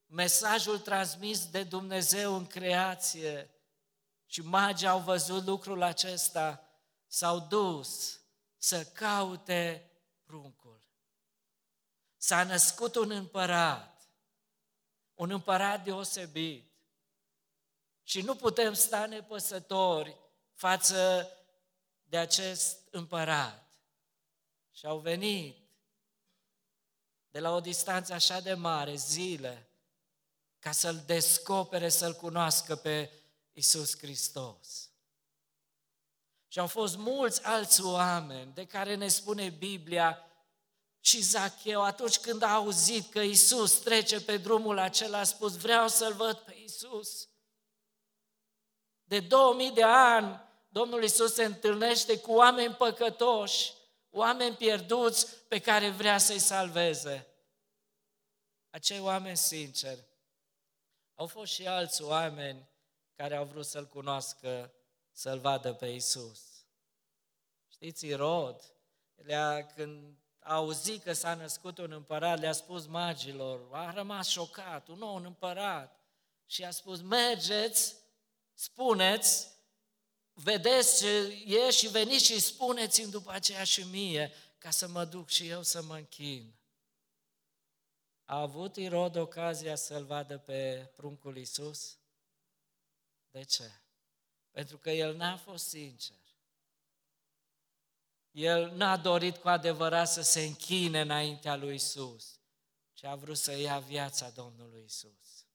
mesajul 0.05 0.79
transmis 0.79 1.49
de 1.49 1.63
Dumnezeu 1.63 2.36
în 2.36 2.47
creație 2.47 3.49
și 4.25 4.41
magii 4.41 4.88
au 4.88 4.99
văzut 4.99 5.45
lucrul 5.45 5.81
acesta, 5.81 6.69
s-au 7.07 7.39
dus 7.39 8.21
să 8.57 8.86
caute 8.86 9.91
pruncul. 10.23 10.62
S-a 12.23 12.43
născut 12.43 12.95
un 12.95 13.12
împărat 13.12 13.93
un 15.13 15.29
împărat 15.29 15.83
deosebit. 15.83 16.71
Și 18.03 18.21
nu 18.21 18.36
putem 18.36 18.73
sta 18.73 19.05
nepăsători 19.05 20.17
față 20.53 21.29
de 22.03 22.17
acest 22.17 22.88
împărat. 22.91 23.73
Și 24.71 24.86
au 24.86 24.99
venit 24.99 25.57
de 27.29 27.39
la 27.39 27.51
o 27.51 27.59
distanță 27.59 28.13
așa 28.13 28.39
de 28.39 28.53
mare, 28.53 28.95
zile, 28.95 29.67
ca 30.59 30.71
să-L 30.71 31.03
descopere, 31.05 31.89
să-L 31.89 32.13
cunoască 32.13 32.75
pe 32.75 33.12
Isus 33.53 33.97
Hristos. 33.97 34.89
Și 36.47 36.59
au 36.59 36.67
fost 36.67 36.97
mulți 36.97 37.43
alți 37.43 37.83
oameni 37.83 38.53
de 38.53 38.65
care 38.65 38.95
ne 38.95 39.07
spune 39.07 39.49
Biblia 39.49 40.33
și 41.05 41.21
Zacheu, 41.21 41.81
atunci 41.81 42.17
când 42.17 42.41
a 42.41 42.53
auzit 42.53 43.11
că 43.11 43.19
Isus 43.19 43.73
trece 43.73 44.21
pe 44.21 44.37
drumul 44.37 44.77
acela, 44.79 45.19
a 45.19 45.23
spus, 45.23 45.57
vreau 45.57 45.87
să-L 45.87 46.13
văd 46.13 46.37
pe 46.37 46.53
Isus. 46.53 47.29
De 49.03 49.19
2000 49.19 49.71
de 49.71 49.83
ani, 49.83 50.41
Domnul 50.69 51.03
Isus 51.03 51.33
se 51.33 51.43
întâlnește 51.43 52.19
cu 52.19 52.31
oameni 52.31 52.73
păcătoși, 52.73 53.73
oameni 54.09 54.55
pierduți 54.55 55.27
pe 55.47 55.59
care 55.59 55.89
vrea 55.89 56.17
să-i 56.17 56.39
salveze. 56.39 57.27
Acei 58.69 58.99
oameni 58.99 59.37
sinceri. 59.37 60.07
Au 61.15 61.27
fost 61.27 61.51
și 61.51 61.67
alți 61.67 62.01
oameni 62.03 62.69
care 63.15 63.35
au 63.35 63.45
vrut 63.45 63.65
să-L 63.65 63.87
cunoască, 63.87 64.73
să-L 65.11 65.39
vadă 65.39 65.73
pe 65.73 65.87
Isus. 65.87 66.41
Știți, 67.67 68.05
Irod, 68.05 68.75
Le-a, 69.15 69.65
când 69.65 70.22
a 70.43 70.53
auzit 70.53 71.03
că 71.03 71.13
s-a 71.13 71.34
născut 71.34 71.77
un 71.77 71.91
împărat, 71.91 72.39
le-a 72.39 72.51
spus 72.51 72.86
magilor, 72.86 73.69
a 73.71 73.91
rămas 73.91 74.27
șocat, 74.27 74.88
un 74.88 74.97
nou 74.97 75.15
un 75.15 75.25
împărat. 75.25 75.99
Și 76.45 76.63
a 76.63 76.71
spus, 76.71 77.01
mergeți, 77.01 77.95
spuneți, 78.53 79.47
vedeți 80.34 80.97
ce 80.97 81.08
e 81.45 81.71
și 81.71 81.88
veniți 81.88 82.25
și 82.25 82.39
spuneți-mi 82.39 83.12
după 83.12 83.32
aceea 83.32 83.63
și 83.63 83.84
mie, 83.84 84.34
ca 84.58 84.69
să 84.69 84.88
mă 84.88 85.06
duc 85.06 85.29
și 85.29 85.47
eu 85.47 85.63
să 85.63 85.84
mă 85.84 85.95
închin. 85.95 86.56
A 88.25 88.39
avut 88.39 88.75
Irod 88.75 89.15
ocazia 89.15 89.75
să-l 89.75 90.06
vadă 90.06 90.38
pe 90.38 90.91
pruncul 90.95 91.38
Iisus? 91.38 91.97
De 93.32 93.43
ce? 93.43 93.71
Pentru 94.51 94.77
că 94.77 94.91
el 94.91 95.15
n-a 95.15 95.38
fost 95.38 95.67
sincer. 95.67 96.22
El 98.34 98.72
n-a 98.76 98.98
dorit 98.98 99.38
cu 99.38 99.48
adevărat 99.48 100.08
să 100.08 100.22
se 100.22 100.41
închine 100.41 101.02
înaintea 101.02 101.56
lui 101.56 101.76
Isus, 101.76 102.39
ci 102.93 103.04
a 103.04 103.15
vrut 103.15 103.38
să 103.38 103.58
ia 103.58 103.80
viața 103.80 104.32
Domnului 104.36 104.84
Isus. 104.86 105.46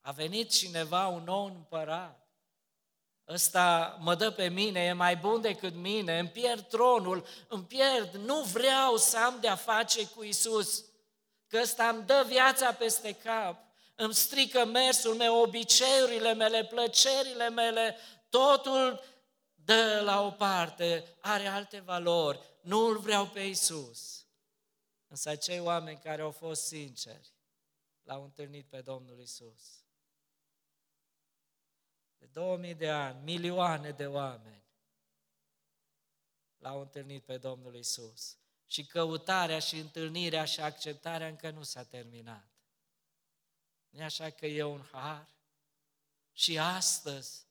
A 0.00 0.10
venit 0.10 0.50
cineva, 0.50 1.06
un 1.06 1.22
nou 1.24 1.44
împărat, 1.44 2.28
ăsta 3.28 3.96
mă 4.00 4.14
dă 4.14 4.30
pe 4.30 4.48
mine, 4.48 4.80
e 4.80 4.92
mai 4.92 5.16
bun 5.16 5.40
decât 5.40 5.74
mine, 5.74 6.18
îmi 6.18 6.28
pierd 6.28 6.68
tronul, 6.68 7.26
îmi 7.48 7.64
pierd, 7.64 8.14
nu 8.14 8.42
vreau 8.42 8.96
să 8.96 9.18
am 9.18 9.38
de-a 9.40 9.56
face 9.56 10.06
cu 10.06 10.22
Isus, 10.22 10.84
că 11.46 11.58
ăsta 11.62 11.88
îmi 11.88 12.02
dă 12.02 12.24
viața 12.26 12.72
peste 12.72 13.12
cap, 13.12 13.64
îmi 13.94 14.14
strică 14.14 14.64
mersul 14.64 15.14
meu, 15.14 15.40
obiceiurile 15.40 16.34
mele, 16.34 16.64
plăcerile 16.64 17.48
mele, 17.48 17.96
totul 18.28 19.11
dă 19.64 20.00
la 20.04 20.20
o 20.20 20.30
parte, 20.30 21.16
are 21.20 21.46
alte 21.46 21.80
valori, 21.80 22.40
nu 22.60 22.78
îl 22.78 22.98
vreau 22.98 23.26
pe 23.26 23.40
Isus. 23.40 24.26
Însă 25.06 25.28
acei 25.28 25.60
oameni 25.60 25.98
care 25.98 26.22
au 26.22 26.30
fost 26.30 26.66
sinceri 26.66 27.32
l-au 28.02 28.22
întâlnit 28.24 28.66
pe 28.66 28.80
Domnul 28.80 29.20
Isus. 29.20 29.84
De 32.18 32.26
2000 32.26 32.74
de 32.74 32.90
ani, 32.90 33.22
milioane 33.22 33.90
de 33.90 34.06
oameni 34.06 34.64
l-au 36.58 36.80
întâlnit 36.80 37.24
pe 37.24 37.38
Domnul 37.38 37.74
Isus. 37.74 38.36
Și 38.66 38.86
căutarea 38.86 39.58
și 39.58 39.78
întâlnirea 39.78 40.44
și 40.44 40.60
acceptarea 40.60 41.28
încă 41.28 41.50
nu 41.50 41.62
s-a 41.62 41.84
terminat. 41.84 42.48
nu 43.88 44.02
așa 44.02 44.30
că 44.30 44.46
e 44.46 44.62
un 44.62 44.82
har? 44.92 45.28
Și 46.32 46.58
astăzi, 46.58 47.46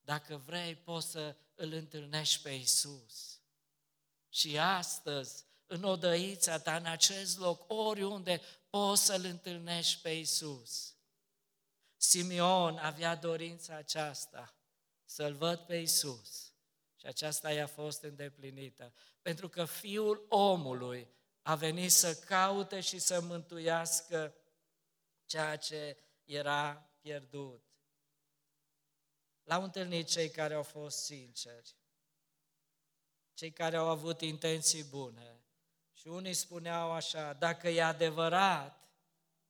dacă 0.00 0.36
vrei, 0.36 0.74
poți 0.74 1.10
să 1.10 1.36
îl 1.56 1.72
întâlnești 1.72 2.42
pe 2.42 2.50
Isus. 2.50 3.40
Și 4.28 4.58
astăzi, 4.58 5.44
în 5.66 5.82
odăița 5.82 6.58
ta, 6.58 6.76
în 6.76 6.86
acest 6.86 7.38
loc, 7.38 7.64
oriunde, 7.70 8.40
poți 8.70 9.04
să-L 9.04 9.24
întâlnești 9.24 10.00
pe 10.00 10.10
Isus. 10.10 10.96
Simeon 11.96 12.76
avea 12.76 13.14
dorința 13.14 13.74
aceasta, 13.74 14.54
să-L 15.04 15.34
văd 15.34 15.58
pe 15.58 15.76
Isus. 15.76 16.52
Și 16.96 17.06
aceasta 17.06 17.52
i-a 17.52 17.66
fost 17.66 18.02
îndeplinită. 18.02 18.92
Pentru 19.22 19.48
că 19.48 19.64
Fiul 19.64 20.26
omului 20.28 21.08
a 21.42 21.54
venit 21.54 21.92
să 21.92 22.14
caute 22.14 22.80
și 22.80 22.98
să 22.98 23.20
mântuiască 23.20 24.34
ceea 25.24 25.56
ce 25.56 25.96
era 26.24 26.90
pierdut. 27.00 27.64
L-au 29.46 29.62
întâlnit 29.62 30.08
cei 30.08 30.30
care 30.30 30.54
au 30.54 30.62
fost 30.62 31.04
sinceri, 31.04 31.76
cei 33.34 33.52
care 33.52 33.76
au 33.76 33.88
avut 33.88 34.20
intenții 34.20 34.84
bune. 34.84 35.40
Și 35.92 36.08
unii 36.08 36.34
spuneau 36.34 36.92
așa, 36.92 37.32
dacă 37.32 37.68
e 37.68 37.82
adevărat 37.82 38.88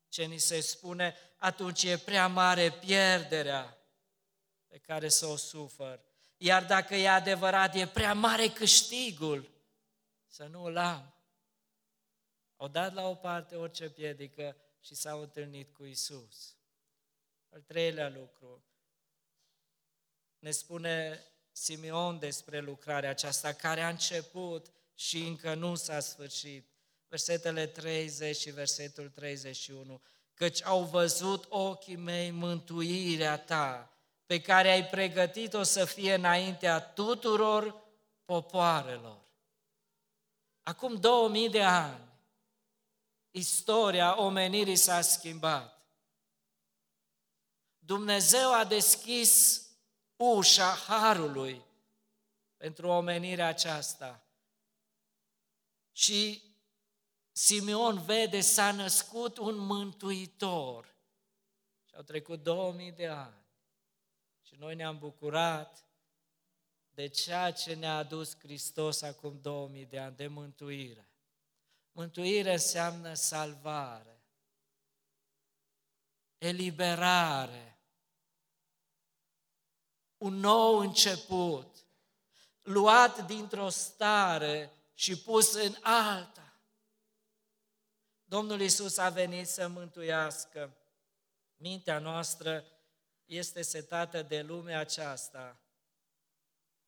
ce 0.09 0.25
ni 0.25 0.39
se 0.39 0.61
spune, 0.61 1.17
atunci 1.37 1.83
e 1.83 1.99
prea 1.99 2.29
mare 2.29 2.73
pierderea 2.73 3.79
pe 4.67 4.79
care 4.79 5.09
să 5.09 5.27
o 5.27 5.37
sufăr. 5.37 6.05
Iar 6.37 6.65
dacă 6.65 6.95
e 6.95 7.09
adevărat, 7.09 7.75
e 7.75 7.89
prea 7.89 8.15
mare 8.15 8.49
câștigul 8.49 9.51
să 10.27 10.45
nu 10.45 10.63
îl 10.63 10.77
am. 10.77 11.15
Au 12.57 12.69
dat 12.69 12.93
la 12.93 13.09
o 13.09 13.15
parte 13.15 13.57
orice 13.57 13.91
piedică 13.91 14.57
și 14.81 14.95
s-au 14.95 15.21
întâlnit 15.21 15.75
cu 15.75 15.85
Isus. 15.85 16.57
Al 17.49 17.61
treilea 17.61 18.09
lucru, 18.09 18.66
ne 20.39 20.51
spune 20.51 21.25
Simeon 21.53 22.19
despre 22.19 22.61
lucrarea 22.61 23.11
aceasta, 23.11 23.53
care 23.53 23.81
a 23.81 23.89
început 23.89 24.67
și 24.95 25.19
încă 25.19 25.55
nu 25.55 25.75
s-a 25.75 26.01
sfârșit. 26.01 26.69
Versetele 27.09 27.67
30 27.67 28.37
și 28.37 28.51
versetul 28.51 29.09
31. 29.09 30.03
Căci 30.35 30.65
au 30.65 30.85
văzut 30.85 31.47
ochii 31.49 31.97
mei 31.97 32.31
mântuirea 32.31 33.39
ta, 33.39 33.97
pe 34.27 34.41
care 34.41 34.71
ai 34.71 34.87
pregătit-o 34.87 35.63
să 35.63 35.85
fie 35.85 36.15
înaintea 36.15 36.81
tuturor 36.81 37.85
popoarelor. 38.25 39.25
Acum 40.63 40.97
2000 40.97 41.51
de 41.51 41.63
ani, 41.63 42.05
istoria 43.31 44.21
omenirii 44.21 44.77
s-a 44.77 45.01
schimbat. 45.01 45.87
Dumnezeu 47.79 48.53
a 48.53 48.65
deschis 48.65 49.66
ușa 50.17 50.75
harului 50.75 51.65
pentru 52.57 52.89
omenirea 52.89 53.47
aceasta. 53.47 54.23
Și 55.93 56.43
Simeon 57.33 58.03
vede, 58.03 58.41
s-a 58.41 58.73
născut 58.73 59.39
un 59.39 59.57
mântuitor. 59.57 60.95
Și 61.85 61.95
au 61.95 62.03
trecut 62.03 62.43
2000 62.43 62.93
de 62.93 63.07
ani. 63.07 63.45
Și 64.43 64.55
noi 64.59 64.75
ne-am 64.75 64.99
bucurat 64.99 65.85
de 66.91 67.07
ceea 67.07 67.53
ce 67.53 67.75
ne-a 67.75 67.97
adus 67.97 68.39
Hristos 68.39 69.03
acum 69.03 69.41
2000 69.41 69.85
de 69.85 69.99
ani, 69.99 70.17
de 70.17 70.27
mântuire. 70.27 71.11
Mântuire 71.93 72.53
înseamnă 72.53 73.15
salvare, 73.15 74.21
eliberare, 76.39 77.76
un 80.27 80.35
nou 80.35 80.79
început, 80.79 81.77
luat 82.63 83.27
dintr-o 83.27 83.69
stare 83.69 84.73
și 84.95 85.19
pus 85.19 85.55
în 85.55 85.75
alta. 85.81 86.61
Domnul 88.25 88.61
Isus 88.61 88.97
a 88.97 89.09
venit 89.09 89.49
să 89.49 89.69
mântuiască. 89.69 90.77
Mintea 91.57 91.99
noastră 91.99 92.65
este 93.25 93.63
setată 93.63 94.23
de 94.23 94.43
lumea 94.43 94.79
aceasta, 94.79 95.61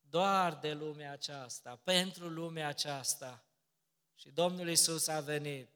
doar 0.01 0.55
de 0.55 0.73
lumea 0.73 1.13
aceasta, 1.13 1.81
pentru 1.85 2.29
lumea 2.29 2.69
aceasta. 2.69 3.43
Și 4.15 4.31
Domnul 4.31 4.69
Isus 4.69 5.07
a 5.07 5.21
venit 5.21 5.71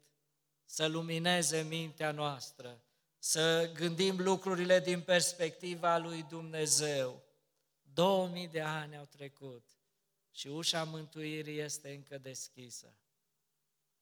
să 0.65 0.87
lumineze 0.87 1.63
mintea 1.63 2.11
noastră, 2.11 2.83
să 3.19 3.71
gândim 3.73 4.21
lucrurile 4.21 4.81
din 4.81 5.01
perspectiva 5.01 5.99
lui 5.99 6.23
Dumnezeu 6.23 7.22
2000 7.95 8.49
de 8.49 8.61
ani 8.61 8.97
au 8.97 9.05
trecut 9.05 9.71
și 10.31 10.49
ușa 10.49 10.85
mântuirii 10.85 11.59
este 11.59 11.95
încă 11.95 12.19
deschisă. 12.19 12.97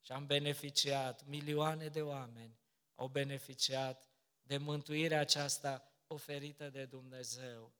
Și 0.00 0.12
am 0.12 0.26
beneficiat, 0.26 1.26
milioane 1.26 1.88
de 1.88 2.02
oameni 2.02 2.58
au 2.94 3.08
beneficiat 3.08 4.08
de 4.42 4.56
mântuirea 4.56 5.20
aceasta 5.20 5.92
oferită 6.06 6.70
de 6.70 6.84
Dumnezeu. 6.84 7.72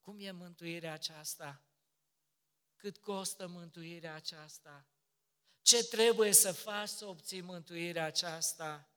Cum 0.00 0.16
e 0.20 0.30
mântuirea 0.30 0.92
aceasta? 0.92 1.62
Cât 2.76 2.98
costă 2.98 3.46
mântuirea 3.46 4.14
aceasta? 4.14 4.86
Ce 5.62 5.84
trebuie 5.84 6.32
să 6.32 6.52
faci 6.52 6.88
să 6.88 7.06
obții 7.06 7.40
mântuirea 7.40 8.04
aceasta? 8.04 8.88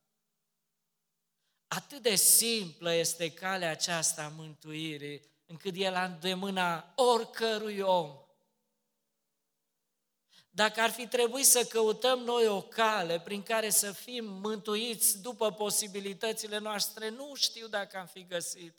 Atât 1.67 2.01
de 2.01 2.15
simplă 2.15 2.93
este 2.93 3.33
calea 3.33 3.71
aceasta 3.71 4.23
a 4.23 4.29
mântuirii, 4.29 5.21
încât 5.51 5.75
e 5.75 5.89
la 5.89 6.03
îndemâna 6.03 6.93
oricărui 6.95 7.79
om. 7.79 8.19
Dacă 10.49 10.81
ar 10.81 10.89
fi 10.89 11.07
trebuit 11.07 11.45
să 11.45 11.63
căutăm 11.63 12.19
noi 12.19 12.47
o 12.47 12.61
cale 12.61 13.19
prin 13.19 13.43
care 13.43 13.69
să 13.69 13.91
fim 13.91 14.25
mântuiți 14.25 15.21
după 15.21 15.51
posibilitățile 15.51 16.57
noastre, 16.57 17.09
nu 17.09 17.35
știu 17.35 17.67
dacă 17.67 17.97
am 17.97 18.05
fi 18.05 18.25
găsit. 18.25 18.75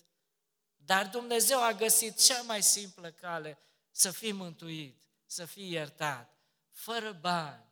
Dar 0.76 1.06
Dumnezeu 1.06 1.62
a 1.62 1.72
găsit 1.72 2.20
cea 2.20 2.42
mai 2.42 2.62
simplă 2.62 3.10
cale 3.10 3.58
să 3.90 4.10
fii 4.10 4.32
mântuit, 4.32 5.02
să 5.26 5.44
fii 5.44 5.70
iertat, 5.70 6.36
fără 6.70 7.18
bani, 7.20 7.64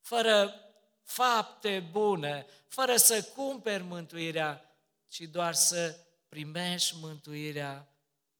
fără 0.00 0.54
fapte 1.02 1.88
bune, 1.90 2.46
fără 2.66 2.96
să 2.96 3.22
cumperi 3.22 3.82
mântuirea, 3.82 4.76
ci 5.08 5.20
doar 5.20 5.54
să 5.54 6.07
primești 6.28 6.96
mântuirea 7.00 7.88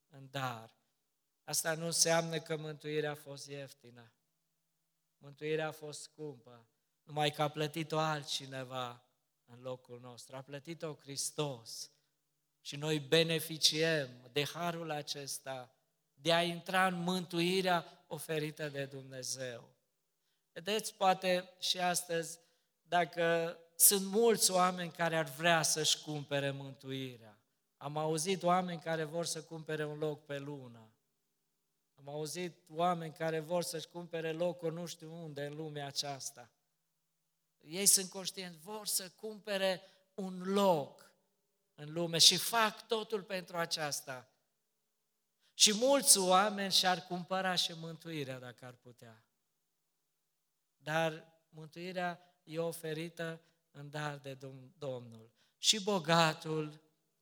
în 0.09 0.29
dar. 0.31 0.77
Asta 1.45 1.75
nu 1.75 1.85
înseamnă 1.85 2.41
că 2.41 2.57
mântuirea 2.57 3.11
a 3.11 3.15
fost 3.15 3.49
ieftină. 3.49 4.13
Mântuirea 5.19 5.67
a 5.67 5.73
fost 5.73 6.01
scumpă, 6.01 6.69
numai 7.03 7.31
că 7.31 7.43
a 7.43 7.49
plătit-o 7.49 7.99
altcineva 7.99 9.03
în 9.45 9.61
locul 9.61 10.01
nostru. 10.01 10.37
A 10.37 10.43
plătit-o 10.43 10.95
Hristos. 10.95 11.91
Și 12.61 12.77
noi 12.77 13.01
beneficiem 13.01 14.09
de 14.33 14.45
harul 14.45 14.91
acesta, 14.91 15.73
de 16.15 16.33
a 16.33 16.43
intra 16.43 16.87
în 16.87 16.95
mântuirea 16.95 18.05
oferită 18.07 18.69
de 18.69 18.85
Dumnezeu. 18.85 19.69
Vedeți, 20.53 20.95
poate 20.95 21.49
și 21.59 21.79
astăzi, 21.79 22.39
dacă 22.83 23.59
sunt 23.77 24.07
mulți 24.07 24.51
oameni 24.51 24.91
care 24.91 25.17
ar 25.17 25.29
vrea 25.29 25.63
să-și 25.63 26.03
cumpere 26.03 26.51
mântuirea. 26.51 27.38
Am 27.79 27.97
auzit 27.97 28.43
oameni 28.43 28.81
care 28.81 29.05
vor 29.05 29.25
să 29.25 29.43
cumpere 29.43 29.85
un 29.85 29.99
loc 29.99 30.25
pe 30.25 30.39
lună. 30.39 30.93
Am 31.95 32.09
auzit 32.09 32.57
oameni 32.69 33.13
care 33.13 33.41
vor 33.41 33.63
să-și 33.63 33.89
cumpere 33.89 34.33
locul 34.33 34.73
nu 34.73 34.87
știu 34.87 35.13
unde 35.13 35.47
în 35.47 35.57
lumea 35.57 35.87
aceasta. 35.87 36.51
Ei 37.59 37.87
sunt 37.87 38.11
conștienți, 38.11 38.59
vor 38.59 38.87
să 38.87 39.11
cumpere 39.11 39.83
un 40.15 40.43
loc 40.43 41.13
în 41.75 41.93
lume 41.93 42.19
și 42.19 42.37
fac 42.37 42.87
totul 42.87 43.23
pentru 43.23 43.57
aceasta. 43.57 44.29
Și 45.55 45.75
mulți 45.75 46.19
oameni 46.19 46.73
și-ar 46.73 47.01
cumpăra 47.01 47.55
și 47.55 47.73
mântuirea 47.73 48.39
dacă 48.39 48.65
ar 48.65 48.75
putea. 48.75 49.25
Dar 50.77 51.25
mântuirea 51.49 52.21
e 52.45 52.59
oferită 52.59 53.41
în 53.71 53.91
dar 53.91 54.17
de 54.17 54.39
Domnul. 54.79 55.31
Și 55.59 55.83
bogatul 55.83 56.81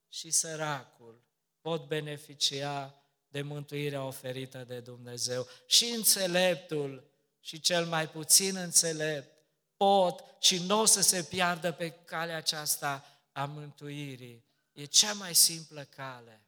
și 0.09 0.31
săracul 0.31 1.21
pot 1.61 1.87
beneficia 1.87 3.01
de 3.27 3.41
mântuirea 3.41 4.03
oferită 4.03 4.63
de 4.63 4.79
Dumnezeu. 4.79 5.47
Și 5.65 5.85
înțeleptul 5.85 7.11
și 7.39 7.59
cel 7.59 7.85
mai 7.85 8.09
puțin 8.09 8.55
înțelept 8.55 9.37
pot 9.77 10.23
și 10.39 10.65
nu 10.65 10.79
o 10.79 10.85
să 10.85 11.01
se 11.01 11.23
piardă 11.23 11.71
pe 11.71 11.89
calea 11.89 12.37
aceasta 12.37 13.05
a 13.31 13.45
mântuirii. 13.45 14.45
E 14.71 14.85
cea 14.85 15.13
mai 15.13 15.35
simplă 15.35 15.83
cale. 15.83 16.41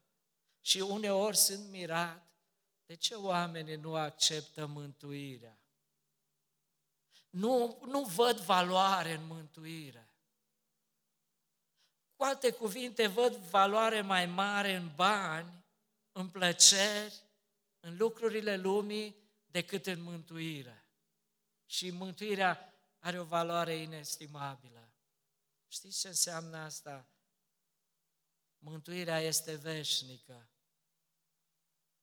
Și 0.61 0.79
uneori 0.79 1.37
sunt 1.37 1.69
mirat 1.69 2.29
de 2.85 2.95
ce 2.95 3.15
oamenii 3.15 3.75
nu 3.75 3.95
acceptă 3.95 4.65
mântuirea. 4.65 5.59
Nu, 7.29 7.83
nu 7.85 8.03
văd 8.03 8.37
valoare 8.37 9.11
în 9.13 9.25
mântuire. 9.27 10.08
Cu 12.19 12.25
alte 12.25 12.51
cuvinte, 12.51 13.07
văd 13.07 13.35
valoare 13.35 14.01
mai 14.01 14.25
mare 14.25 14.75
în 14.75 14.91
bani, 14.95 15.65
în 16.11 16.29
plăceri, 16.29 17.23
în 17.79 17.97
lucrurile 17.97 18.57
lumii, 18.57 19.15
decât 19.45 19.85
în 19.85 20.01
mântuire. 20.01 20.87
Și 21.65 21.89
mântuirea 21.89 22.73
are 22.99 23.19
o 23.19 23.23
valoare 23.23 23.75
inestimabilă. 23.75 24.89
Știți 25.67 25.99
ce 25.99 26.07
înseamnă 26.07 26.57
asta? 26.57 27.07
Mântuirea 28.57 29.19
este 29.19 29.55
veșnică 29.55 30.49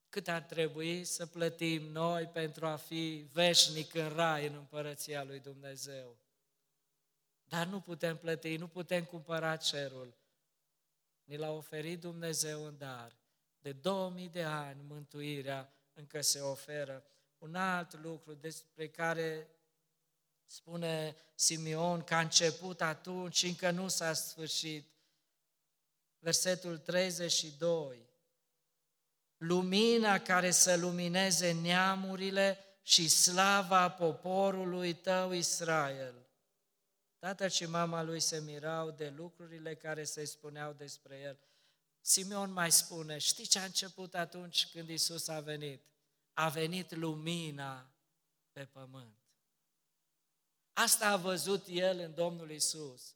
cât 0.08 0.28
ar 0.28 0.42
trebui 0.42 1.04
să 1.04 1.26
plătim 1.26 1.82
noi 1.82 2.26
pentru 2.26 2.66
a 2.66 2.76
fi 2.76 3.28
veșnic 3.32 3.94
în 3.94 4.08
rai, 4.08 4.46
în 4.46 4.54
împărăția 4.54 5.24
lui 5.24 5.40
Dumnezeu. 5.40 6.18
Dar 7.48 7.66
nu 7.66 7.80
putem 7.80 8.16
plăti, 8.16 8.56
nu 8.56 8.68
putem 8.68 9.04
cumpăra 9.04 9.56
cerul. 9.56 10.14
Ni 11.24 11.36
l-a 11.36 11.50
oferit 11.50 12.00
Dumnezeu 12.00 12.64
în 12.64 12.78
dar. 12.78 13.16
De 13.58 13.72
2000 13.72 14.28
de 14.28 14.42
ani 14.42 14.82
mântuirea 14.88 15.72
încă 15.92 16.20
se 16.20 16.40
oferă. 16.40 17.04
Un 17.38 17.54
alt 17.54 18.02
lucru 18.02 18.34
despre 18.34 18.88
care 18.88 19.48
spune 20.46 21.16
Simeon 21.34 22.02
că 22.02 22.14
a 22.14 22.20
început 22.20 22.80
atunci 22.80 23.36
și 23.36 23.46
încă 23.46 23.70
nu 23.70 23.88
s-a 23.88 24.12
sfârșit. 24.12 24.88
Versetul 26.18 26.78
32 26.78 28.06
lumina 29.36 30.18
care 30.18 30.50
să 30.50 30.76
lumineze 30.76 31.52
neamurile 31.52 32.58
și 32.82 33.08
slava 33.08 33.90
poporului 33.90 34.94
tău 34.94 35.32
Israel. 35.32 36.25
Tatăl 37.18 37.48
și 37.48 37.66
mama 37.66 38.02
lui 38.02 38.20
se 38.20 38.40
mirau 38.40 38.90
de 38.90 39.08
lucrurile 39.08 39.74
care 39.74 40.04
se 40.04 40.24
spuneau 40.24 40.72
despre 40.72 41.20
el. 41.20 41.38
Simeon 42.00 42.52
mai 42.52 42.72
spune, 42.72 43.18
știi 43.18 43.46
ce 43.46 43.58
a 43.58 43.64
început 43.64 44.14
atunci 44.14 44.68
când 44.72 44.88
Isus 44.88 45.28
a 45.28 45.40
venit? 45.40 45.82
A 46.32 46.48
venit 46.48 46.94
lumina 46.94 47.90
pe 48.52 48.64
pământ. 48.64 49.16
Asta 50.72 51.08
a 51.08 51.16
văzut 51.16 51.64
el 51.68 51.98
în 51.98 52.14
Domnul 52.14 52.50
Isus. 52.50 53.14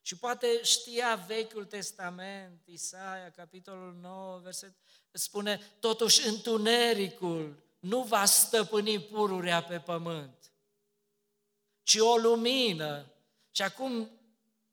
Și 0.00 0.16
poate 0.16 0.62
știa 0.62 1.14
Vechiul 1.14 1.64
Testament, 1.64 2.66
Isaia, 2.66 3.30
capitolul 3.30 3.94
9, 3.94 4.38
verset, 4.38 4.74
spune, 5.10 5.60
totuși 5.80 6.26
întunericul 6.26 7.62
nu 7.78 8.02
va 8.02 8.24
stăpâni 8.24 9.00
pururea 9.00 9.62
pe 9.62 9.80
pământ, 9.80 10.52
ci 11.82 11.96
o 11.98 12.16
lumină. 12.16 13.11
Și 13.52 13.62
acum 13.62 14.10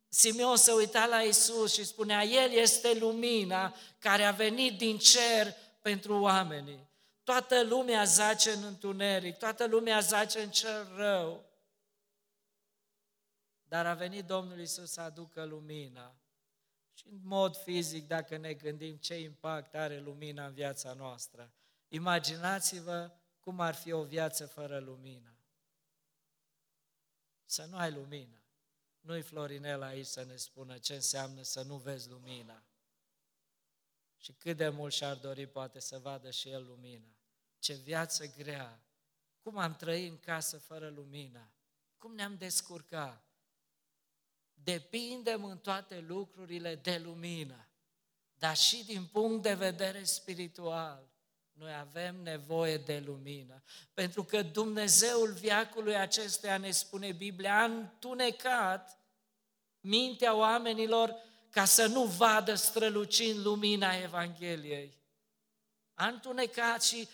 Simeon 0.08 0.56
se 0.56 0.72
uita 0.72 1.06
la 1.06 1.22
Isus 1.22 1.74
și 1.74 1.84
spunea, 1.84 2.24
El 2.24 2.52
este 2.52 2.94
lumina 2.94 3.76
care 4.00 4.24
a 4.24 4.32
venit 4.32 4.78
din 4.78 4.98
cer 4.98 5.54
pentru 5.82 6.22
oamenii. 6.22 6.88
Toată 7.24 7.64
lumea 7.64 8.04
zace 8.04 8.52
în 8.52 8.64
întuneric, 8.64 9.38
toată 9.38 9.68
lumea 9.68 10.00
zace 10.00 10.40
în 10.40 10.50
cel 10.50 10.96
rău. 10.96 11.46
Dar 13.64 13.86
a 13.86 13.94
venit 13.94 14.26
Domnul 14.26 14.60
Isus 14.60 14.92
să 14.92 15.02
aducă 15.02 15.44
lumina. 15.44 16.16
Și 16.94 17.08
în 17.08 17.20
mod 17.24 17.58
fizic, 17.58 18.08
dacă 18.08 18.38
ne 18.38 18.54
gândim 18.54 18.96
ce 18.98 19.20
impact 19.20 19.76
are 19.76 20.00
lumina 20.00 20.46
în 20.46 20.54
viața 20.54 20.94
noastră, 20.94 21.52
imaginați-vă 21.88 23.12
cum 23.40 23.60
ar 23.60 23.76
fi 23.76 23.92
o 23.92 24.04
viață 24.04 24.46
fără 24.46 24.80
lumină. 24.80 25.34
Să 27.46 27.66
nu 27.66 27.78
ai 27.78 27.92
lumină. 27.92 28.39
Nu-i 29.10 29.22
Florinel 29.22 29.82
aici 29.82 30.06
să 30.06 30.24
ne 30.24 30.36
spună 30.36 30.78
ce 30.78 30.94
înseamnă 30.94 31.42
să 31.42 31.62
nu 31.62 31.78
vezi 31.78 32.10
lumina. 32.10 32.64
Și 34.18 34.34
cât 34.34 34.58
de 34.58 34.70
mult 34.70 34.94
și-ar 34.94 35.16
dori 35.16 35.48
poate 35.48 35.80
să 35.80 36.00
vadă 36.00 36.32
și 36.32 36.50
el 36.50 36.66
lumina. 36.66 37.18
Ce 37.60 37.74
viață 37.74 38.26
grea! 38.38 38.84
Cum 39.42 39.58
am 39.58 39.76
trăit 39.76 40.10
în 40.10 40.18
casă 40.20 40.58
fără 40.58 40.90
lumină? 40.90 41.52
Cum 41.98 42.16
ne-am 42.16 42.38
descurcat? 42.38 43.30
depindem 44.64 45.44
în 45.44 45.58
toate 45.58 46.00
lucrurile 46.08 46.76
de 46.76 46.98
lumină, 46.98 47.68
dar 48.34 48.56
și 48.56 48.86
din 48.86 49.06
punct 49.06 49.44
de 49.44 49.54
vedere 49.54 50.04
spiritual. 50.04 51.10
Noi 51.52 51.74
avem 51.74 52.16
nevoie 52.16 52.78
de 52.78 53.00
lumină, 53.00 53.64
pentru 53.94 54.24
că 54.24 54.42
Dumnezeul 54.42 55.34
viacului 55.34 55.96
acestuia, 55.96 56.58
ne 56.58 56.72
spune 56.72 57.12
Biblia, 57.12 57.62
a 57.62 57.64
întunecat 57.64 58.99
mintea 59.82 60.36
oamenilor 60.36 61.16
ca 61.50 61.66
să 61.66 61.86
nu 61.86 62.04
vadă 62.04 62.56
strălucind 62.56 63.46
lumina 63.46 63.96
Evangheliei. 63.96 64.98
A 65.94 66.08
întunecat 66.08 66.84
și 66.84 67.08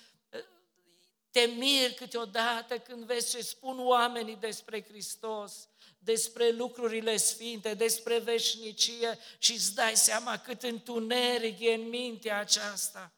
te 1.32 1.42
miri 1.42 1.94
câteodată 1.94 2.80
când 2.80 3.04
vezi 3.04 3.30
ce 3.30 3.42
spun 3.42 3.80
oamenii 3.80 4.36
despre 4.36 4.84
Hristos, 4.84 5.68
despre 6.00 6.50
lucrurile 6.50 7.18
sfinte, 7.18 7.74
despre 7.74 8.20
veșnicie 8.20 9.20
și 9.38 9.52
îți 9.52 9.76
dai 9.76 9.96
seama 9.96 10.38
cât 10.38 10.64
întuneric 10.64 11.60
e 11.60 11.74
în 11.74 11.90
mintea 11.90 12.40
aceasta. 12.40 13.15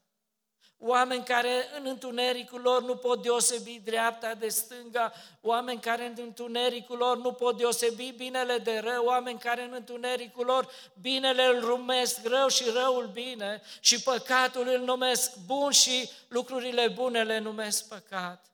Oameni 0.79 1.23
care 1.23 1.67
în 1.77 1.85
întunericul 1.85 2.61
lor 2.61 2.83
nu 2.83 2.95
pot 2.95 3.21
deosebi 3.21 3.79
dreapta 3.83 4.33
de 4.33 4.47
stânga, 4.47 5.13
oameni 5.41 5.79
care 5.79 6.05
în 6.05 6.15
întunericul 6.17 6.97
lor 6.97 7.17
nu 7.17 7.33
pot 7.33 7.57
deosebi 7.57 8.11
binele 8.11 8.57
de 8.57 8.79
rău, 8.79 9.05
oameni 9.05 9.39
care 9.39 9.63
în 9.63 9.73
întunericul 9.73 10.45
lor 10.45 10.69
binele 11.01 11.43
îl 11.43 11.59
rumesc 11.59 12.25
rău 12.25 12.47
și 12.47 12.63
răul 12.63 13.07
bine 13.07 13.61
și 13.79 14.01
păcatul 14.01 14.67
îl 14.67 14.79
numesc 14.79 15.37
bun 15.45 15.71
și 15.71 16.09
lucrurile 16.27 16.87
bune 16.87 17.23
le 17.23 17.37
numesc 17.37 17.87
păcat. 17.87 18.51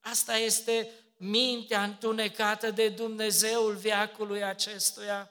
Asta 0.00 0.36
este 0.36 0.90
mintea 1.16 1.82
întunecată 1.82 2.70
de 2.70 2.88
Dumnezeul 2.88 3.74
viacului 3.74 4.44
acestuia. 4.44 5.30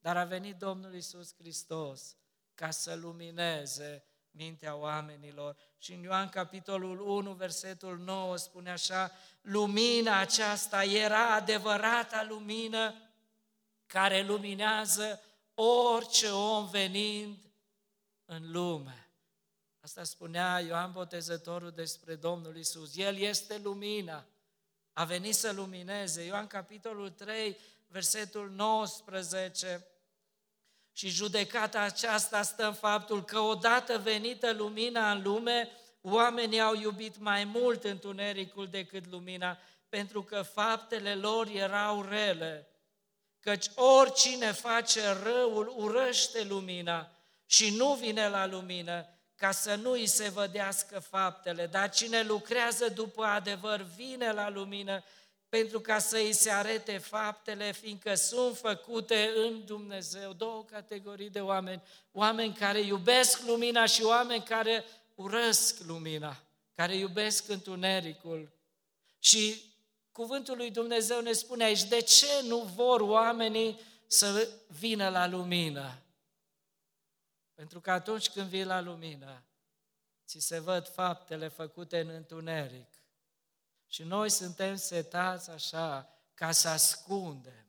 Dar 0.00 0.16
a 0.16 0.24
venit 0.24 0.56
Domnul 0.56 0.94
Isus 0.94 1.34
Hristos 1.38 2.16
ca 2.54 2.70
să 2.70 2.94
lumineze 2.94 4.04
mintea 4.32 4.74
oamenilor. 4.74 5.56
Și 5.78 5.92
în 5.92 6.02
Ioan 6.02 6.28
capitolul 6.28 7.00
1, 7.00 7.32
versetul 7.32 7.98
9 7.98 8.36
spune 8.36 8.70
așa, 8.70 9.10
lumina 9.40 10.18
aceasta 10.18 10.84
era 10.84 11.34
adevărata 11.34 12.26
lumină 12.28 12.94
care 13.86 14.22
luminează 14.22 15.20
orice 15.54 16.28
om 16.28 16.68
venind 16.70 17.38
în 18.24 18.50
lume. 18.50 19.10
Asta 19.80 20.04
spunea 20.04 20.60
Ioan 20.60 20.92
Botezătorul 20.92 21.70
despre 21.70 22.14
Domnul 22.14 22.56
Isus. 22.56 22.96
El 22.96 23.16
este 23.16 23.58
lumina. 23.58 24.26
A 24.92 25.04
venit 25.04 25.34
să 25.34 25.52
lumineze. 25.52 26.22
Ioan 26.22 26.46
capitolul 26.46 27.10
3, 27.10 27.56
versetul 27.88 28.50
19. 28.50 29.86
Și 30.92 31.08
judecata 31.08 31.80
aceasta 31.80 32.42
stă 32.42 32.66
în 32.66 32.74
faptul 32.74 33.24
că 33.24 33.38
odată 33.38 33.98
venită 33.98 34.52
lumina 34.52 35.12
în 35.12 35.22
lume, 35.22 35.70
oamenii 36.00 36.60
au 36.60 36.74
iubit 36.74 37.18
mai 37.18 37.44
mult 37.44 37.84
întunericul 37.84 38.66
decât 38.66 39.10
lumina, 39.10 39.58
pentru 39.88 40.22
că 40.22 40.42
faptele 40.42 41.14
lor 41.14 41.46
erau 41.46 42.02
rele. 42.02 42.66
Căci 43.40 43.66
oricine 43.74 44.52
face 44.52 45.00
răul 45.22 45.74
urăște 45.76 46.44
lumina 46.44 47.10
și 47.46 47.76
nu 47.76 47.94
vine 47.94 48.28
la 48.28 48.46
lumină, 48.46 49.06
ca 49.36 49.50
să 49.50 49.74
nu 49.74 49.90
îi 49.90 50.06
se 50.06 50.28
vădească 50.28 50.98
faptele, 51.00 51.66
dar 51.66 51.90
cine 51.90 52.22
lucrează 52.22 52.88
după 52.88 53.24
adevăr 53.24 53.80
vine 53.96 54.32
la 54.32 54.48
lumină 54.48 55.04
pentru 55.52 55.80
ca 55.80 55.98
să 55.98 56.16
îi 56.16 56.32
se 56.32 56.50
arete 56.50 56.98
faptele, 56.98 57.72
fiindcă 57.72 58.14
sunt 58.14 58.56
făcute 58.56 59.32
în 59.36 59.64
Dumnezeu. 59.64 60.32
Două 60.32 60.64
categorii 60.64 61.30
de 61.30 61.40
oameni, 61.40 61.82
oameni 62.12 62.54
care 62.54 62.80
iubesc 62.80 63.42
lumina 63.42 63.86
și 63.86 64.02
oameni 64.02 64.42
care 64.42 64.84
urăsc 65.14 65.80
lumina, 65.80 66.42
care 66.74 66.96
iubesc 66.96 67.48
întunericul. 67.48 68.52
Și 69.18 69.62
cuvântul 70.12 70.56
lui 70.56 70.70
Dumnezeu 70.70 71.20
ne 71.20 71.32
spune 71.32 71.64
aici, 71.64 71.84
de 71.84 72.00
ce 72.00 72.42
nu 72.46 72.58
vor 72.58 73.00
oamenii 73.00 73.80
să 74.06 74.48
vină 74.66 75.08
la 75.08 75.26
lumină? 75.26 76.02
Pentru 77.54 77.80
că 77.80 77.90
atunci 77.90 78.30
când 78.30 78.48
vii 78.48 78.64
la 78.64 78.80
lumină, 78.80 79.42
ți 80.26 80.38
se 80.38 80.58
văd 80.58 80.88
faptele 80.88 81.48
făcute 81.48 82.00
în 82.00 82.08
întuneric. 82.08 83.01
Și 83.92 84.02
noi 84.02 84.30
suntem 84.30 84.76
setați 84.76 85.50
așa 85.50 86.08
ca 86.34 86.52
să 86.52 86.68
ascundem 86.68 87.66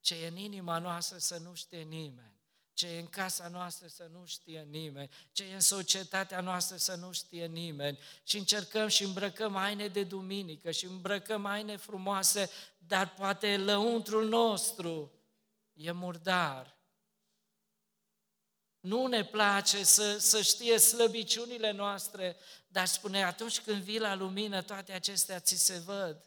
ce 0.00 0.14
e 0.14 0.26
în 0.26 0.36
inima 0.36 0.78
noastră 0.78 1.18
să 1.18 1.38
nu 1.38 1.54
știe 1.54 1.82
nimeni, 1.82 2.40
ce 2.72 2.86
e 2.86 2.98
în 2.98 3.06
casa 3.06 3.48
noastră 3.48 3.86
să 3.86 4.08
nu 4.12 4.26
știe 4.26 4.62
nimeni, 4.62 5.10
ce 5.32 5.44
e 5.44 5.54
în 5.54 5.60
societatea 5.60 6.40
noastră 6.40 6.76
să 6.76 6.94
nu 6.94 7.12
știe 7.12 7.46
nimeni. 7.46 7.98
Și 8.22 8.38
încercăm 8.38 8.88
și 8.88 9.04
îmbrăcăm 9.04 9.54
haine 9.54 9.88
de 9.88 10.04
duminică 10.04 10.70
și 10.70 10.84
îmbrăcăm 10.84 11.44
haine 11.44 11.76
frumoase, 11.76 12.50
dar 12.78 13.14
poate 13.14 13.56
lăuntrul 13.56 14.28
nostru 14.28 15.12
e 15.72 15.90
murdar, 15.90 16.76
nu 18.82 19.06
ne 19.06 19.24
place 19.24 19.84
să, 19.84 20.18
să 20.18 20.40
știe 20.40 20.78
slăbiciunile 20.78 21.70
noastre, 21.70 22.36
dar 22.68 22.86
spune, 22.86 23.24
atunci 23.24 23.60
când 23.60 23.82
vii 23.82 23.98
la 23.98 24.14
lumină, 24.14 24.62
toate 24.62 24.92
acestea 24.92 25.40
ți 25.40 25.54
se 25.54 25.78
văd. 25.78 26.24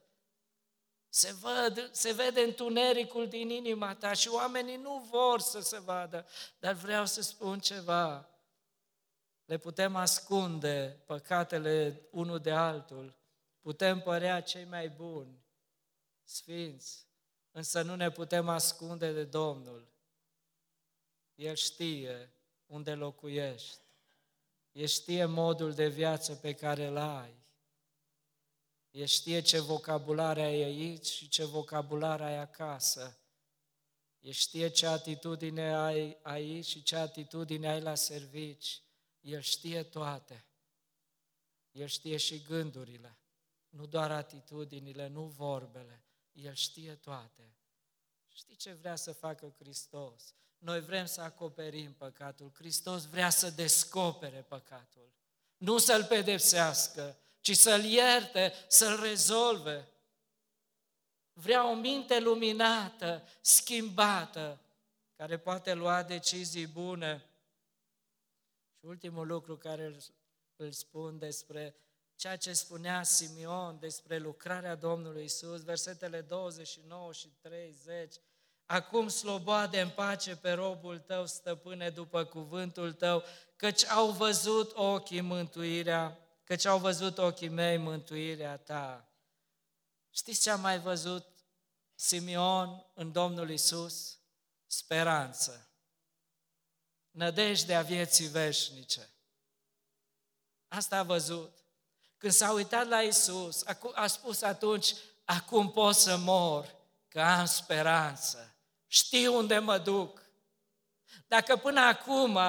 Se, 1.09 1.33
văd, 1.33 1.89
se 1.91 2.11
vede 2.13 2.41
întunericul 2.41 3.27
din 3.27 3.49
inima 3.49 3.95
ta 3.95 4.13
și 4.13 4.27
oamenii 4.27 4.75
nu 4.75 5.07
vor 5.09 5.39
să 5.39 5.59
se 5.59 5.79
vadă. 5.79 6.27
Dar 6.59 6.73
vreau 6.73 7.05
să 7.05 7.21
spun 7.21 7.59
ceva. 7.59 8.29
Le 9.45 9.57
putem 9.57 9.95
ascunde 9.95 11.03
păcatele 11.05 12.07
unul 12.11 12.39
de 12.39 12.51
altul. 12.51 13.17
Putem 13.61 14.01
părea 14.01 14.41
cei 14.41 14.65
mai 14.65 14.89
buni, 14.89 15.45
sfinți, 16.23 17.07
însă 17.51 17.81
nu 17.81 17.95
ne 17.95 18.11
putem 18.11 18.49
ascunde 18.49 19.11
de 19.11 19.23
Domnul. 19.23 19.93
El 21.35 21.55
știe 21.55 22.34
unde 22.65 22.93
locuiești. 22.93 23.79
El 24.71 24.87
știe 24.87 25.25
modul 25.25 25.73
de 25.73 25.87
viață 25.87 26.35
pe 26.35 26.53
care 26.53 26.85
îl 26.85 26.97
ai. 26.97 27.43
El 28.91 29.05
știe 29.05 29.41
ce 29.41 29.59
vocabular 29.59 30.37
ai 30.37 30.61
aici 30.61 31.05
și 31.05 31.29
ce 31.29 31.45
vocabular 31.45 32.21
ai 32.21 32.37
acasă. 32.37 33.19
El 34.19 34.31
știe 34.31 34.67
ce 34.67 34.85
atitudine 34.85 35.75
ai 35.75 36.17
aici 36.21 36.65
și 36.65 36.83
ce 36.83 36.95
atitudine 36.95 37.69
ai 37.69 37.81
la 37.81 37.95
servici. 37.95 38.81
El 39.19 39.41
știe 39.41 39.83
toate. 39.83 40.45
El 41.71 41.87
știe 41.87 42.17
și 42.17 42.41
gândurile, 42.41 43.17
nu 43.69 43.85
doar 43.85 44.11
atitudinile, 44.11 45.07
nu 45.07 45.23
vorbele. 45.23 46.03
El 46.31 46.53
știe 46.53 46.95
toate. 46.95 47.57
Știi 48.37 48.55
ce 48.55 48.73
vrea 48.73 48.95
să 48.95 49.11
facă 49.11 49.55
Hristos? 49.57 50.33
Noi 50.57 50.81
vrem 50.81 51.05
să 51.05 51.21
acoperim 51.21 51.93
păcatul. 51.93 52.51
Hristos 52.53 53.05
vrea 53.05 53.29
să 53.29 53.49
descopere 53.49 54.41
păcatul. 54.41 55.11
Nu 55.57 55.77
să-l 55.77 56.05
pedepsească, 56.05 57.17
ci 57.39 57.57
să-l 57.57 57.83
ierte, 57.83 58.53
să-l 58.67 58.99
rezolve. 58.99 59.87
Vrea 61.33 61.69
o 61.69 61.73
minte 61.73 62.19
luminată, 62.19 63.27
schimbată, 63.41 64.61
care 65.15 65.37
poate 65.37 65.73
lua 65.73 66.03
decizii 66.03 66.67
bune. 66.67 67.29
Și 68.77 68.85
ultimul 68.85 69.27
lucru 69.27 69.57
care 69.57 69.97
îl 70.55 70.71
spun 70.71 71.17
despre 71.17 71.75
ceea 72.15 72.37
ce 72.37 72.53
spunea 72.53 73.03
Simeon 73.03 73.79
despre 73.79 74.17
lucrarea 74.17 74.75
Domnului 74.75 75.23
Isus, 75.23 75.63
versetele 75.63 76.21
29 76.21 77.13
și 77.13 77.27
30, 77.41 78.15
Acum 78.65 79.07
sloboade 79.07 79.81
în 79.81 79.89
pace 79.89 80.35
pe 80.35 80.51
robul 80.51 80.99
tău, 80.99 81.25
stăpâne, 81.25 81.89
după 81.89 82.23
cuvântul 82.23 82.93
tău, 82.93 83.23
căci 83.55 83.85
au 83.85 84.11
văzut 84.11 84.71
ochii 84.75 85.21
mântuirea, 85.21 86.19
căci 86.43 86.65
au 86.65 86.79
văzut 86.79 87.17
ochii 87.17 87.49
mei 87.49 87.77
mântuirea 87.77 88.57
ta. 88.57 89.09
Știți 90.09 90.41
ce 90.41 90.49
a 90.49 90.55
mai 90.55 90.79
văzut 90.79 91.27
Simeon 91.95 92.85
în 92.93 93.11
Domnul 93.11 93.49
Isus? 93.49 94.19
Speranță. 94.65 95.69
Nădejdea 97.11 97.81
vieții 97.81 98.27
veșnice. 98.27 99.09
Asta 100.67 100.97
a 100.97 101.03
văzut. 101.03 101.64
Când 102.25 102.37
s-a 102.37 102.51
uitat 102.51 102.87
la 102.87 103.01
Isus, 103.01 103.63
a 103.93 104.07
spus 104.07 104.41
atunci, 104.41 104.95
acum 105.25 105.71
pot 105.71 105.95
să 105.95 106.17
mor, 106.17 106.75
că 107.07 107.21
am 107.21 107.45
speranță 107.45 108.55
știu 108.87 109.37
unde 109.37 109.57
mă 109.57 109.77
duc. 109.77 110.21
Dacă 111.27 111.55
până 111.55 111.79
acum 111.79 112.39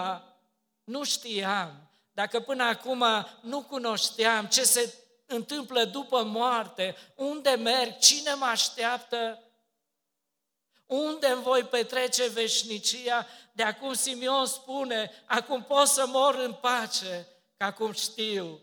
nu 0.85 1.05
știam, 1.05 1.91
dacă 2.13 2.41
până 2.41 2.65
acum 2.65 3.05
nu 3.41 3.63
cunoșteam 3.63 4.47
ce 4.47 4.65
se 4.65 4.95
întâmplă 5.27 5.85
după 5.85 6.23
moarte, 6.23 6.97
unde 7.15 7.51
merg, 7.51 7.99
cine 7.99 8.35
mă 8.35 8.45
așteaptă, 8.45 9.43
unde 10.87 11.27
îmi 11.27 11.43
voi 11.43 11.63
petrece 11.63 12.29
veșnicia, 12.29 13.27
de 13.53 13.63
acum 13.63 13.93
Simeon 13.93 14.47
spune, 14.47 15.11
acum 15.27 15.65
pot 15.65 15.87
să 15.87 16.07
mor 16.07 16.35
în 16.35 16.53
pace, 16.53 17.29
că 17.57 17.65
acum 17.65 17.93
știu 17.93 18.61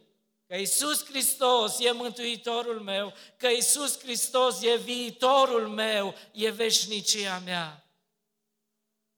că 0.54 0.60
Isus 0.60 1.06
Hristos 1.06 1.80
e 1.80 1.92
Mântuitorul 1.92 2.80
meu, 2.80 3.14
că 3.38 3.48
Isus 3.48 4.00
Hristos 4.00 4.62
e 4.62 4.78
viitorul 4.78 5.68
meu, 5.68 6.16
e 6.32 6.50
veșnicia 6.50 7.40
mea. 7.40 7.88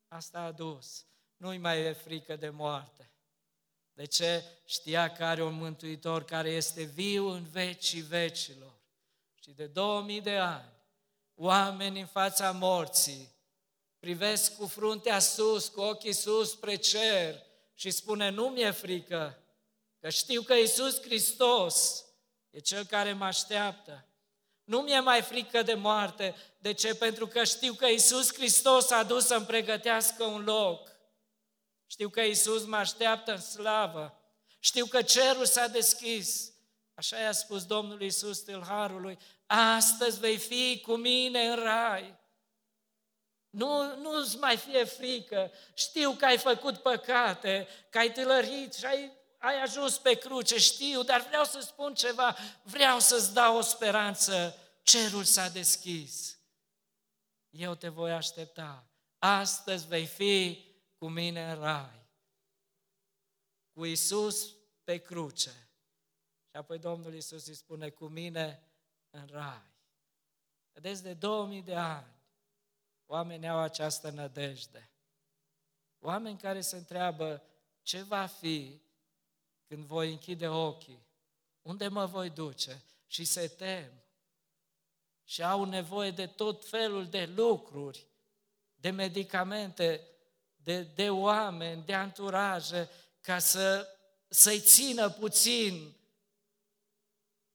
Asta 0.08 0.40
a 0.40 0.52
dus. 0.52 1.06
Nu-i 1.38 1.58
mai 1.58 1.82
e 1.82 1.94
frică 1.94 2.36
de 2.36 2.50
moarte. 2.50 3.12
De 3.94 4.06
ce? 4.06 4.44
Știa 4.66 5.12
că 5.12 5.26
are 5.26 5.44
un 5.44 5.54
Mântuitor 5.54 6.26
care 6.26 6.50
este 6.50 6.84
viu 6.84 7.28
în 7.28 7.44
vecii 7.44 8.02
vecilor. 8.02 8.74
Și 9.42 9.52
de 9.52 9.66
2000 9.66 10.22
de 10.22 10.36
ani, 10.36 10.72
oameni 11.34 12.00
în 12.00 12.08
fața 12.08 12.52
morții 12.52 13.36
privesc 14.00 14.58
cu 14.58 14.68
fruntea 14.68 15.20
sus, 15.20 15.68
cu 15.68 15.82
ochii 15.82 16.14
sus 16.14 16.52
spre 16.52 16.76
cer 16.76 17.42
și 17.74 17.92
spune, 17.92 18.30
nu 18.30 18.48
mi-e 18.48 18.72
frică, 18.72 19.40
Că 20.06 20.12
știu 20.12 20.42
că 20.42 20.54
Isus 20.54 21.02
Hristos 21.02 22.06
e 22.50 22.60
Cel 22.60 22.86
care 22.86 23.14
mă 23.14 23.26
așteaptă. 23.26 24.08
Nu 24.64 24.82
mi-e 24.82 25.00
mai 25.00 25.22
frică 25.22 25.62
de 25.62 25.74
moarte. 25.74 26.36
De 26.58 26.74
ce? 26.74 26.96
Pentru 26.96 27.28
că 27.28 27.44
știu 27.44 27.74
că 27.74 27.86
Isus 27.86 28.34
Hristos 28.34 28.92
a 28.92 29.04
dus 29.04 29.26
să-mi 29.26 29.46
pregătească 29.46 30.24
un 30.24 30.44
loc. 30.44 30.92
Știu 31.86 32.10
că 32.10 32.22
Isus 32.22 32.66
mă 32.66 32.76
așteaptă 32.76 33.32
în 33.32 33.42
slavă. 33.42 34.22
Știu 34.60 34.86
că 34.86 35.02
cerul 35.02 35.46
s-a 35.46 35.68
deschis. 35.68 36.54
Așa 36.94 37.20
i-a 37.20 37.32
spus 37.32 37.66
Domnul 37.66 38.02
Isus 38.02 38.40
tâlharului, 38.40 39.18
astăzi 39.46 40.20
vei 40.20 40.38
fi 40.38 40.82
cu 40.82 40.96
mine 40.96 41.48
în 41.48 41.56
rai. 41.56 42.20
Nu, 43.50 43.96
nu-ți 43.96 44.38
mai 44.38 44.58
fie 44.58 44.84
frică. 44.84 45.52
Știu 45.74 46.12
că 46.12 46.26
ai 46.26 46.38
făcut 46.38 46.78
păcate, 46.78 47.68
că 47.90 47.98
ai 47.98 48.12
tâlărit 48.12 48.74
și 48.74 48.86
ai 48.86 49.24
ai 49.38 49.62
ajuns 49.62 49.98
pe 49.98 50.14
cruce, 50.14 50.60
știu, 50.60 51.04
dar 51.04 51.22
vreau 51.22 51.44
să 51.44 51.60
spun 51.60 51.94
ceva, 51.94 52.38
vreau 52.64 53.00
să-ți 53.00 53.34
dau 53.34 53.58
o 53.58 53.62
speranță, 53.62 54.58
cerul 54.84 55.24
s-a 55.24 55.50
deschis. 55.50 56.40
Eu 57.50 57.76
te 57.76 57.88
voi 57.88 58.12
aștepta. 58.12 58.88
Astăzi 59.20 59.88
vei 59.88 60.06
fi 60.06 60.66
cu 60.98 61.08
mine 61.08 61.52
în 61.52 61.60
rai. 61.60 62.04
cu 63.72 63.86
Isus 63.86 64.56
pe 64.84 64.98
cruce. 64.98 65.50
Și 66.50 66.56
apoi 66.56 66.80
Domnul 66.80 67.14
Isus 67.14 67.48
îi 67.48 67.54
spune, 67.54 67.90
cu 67.90 68.06
mine 68.06 68.64
în 69.10 69.28
rai. 69.32 69.74
Vedeți, 70.72 71.04
de 71.04 71.14
2000 71.14 71.62
de 71.62 71.76
ani, 71.76 72.16
oamenii 73.06 73.48
au 73.48 73.58
această 73.58 74.10
nădejde. 74.10 74.90
Oameni 76.00 76.38
care 76.38 76.62
se 76.62 76.76
întreabă, 76.76 77.44
ce 77.82 78.02
va 78.02 78.26
fi 78.26 78.82
când 79.76 79.88
voi 79.88 80.12
închide 80.12 80.48
ochii? 80.48 81.06
Unde 81.62 81.88
mă 81.88 82.06
voi 82.06 82.30
duce? 82.30 82.84
Și 83.08 83.24
se 83.24 83.48
tem. 83.48 83.92
Și 85.24 85.44
au 85.44 85.64
nevoie 85.64 86.12
de 86.12 86.28
tot 86.28 86.70
felul 86.70 87.08
de 87.08 87.26
lucruri, 87.26 88.08
de 88.76 88.90
medicamente, 88.90 90.08
de, 90.56 90.82
de 90.82 91.10
oameni, 91.10 91.84
de 91.86 91.94
anturaje, 91.94 92.90
ca 93.22 93.40
să, 93.40 93.88
să-i 94.28 94.60
țină 94.60 95.10
puțin 95.10 95.96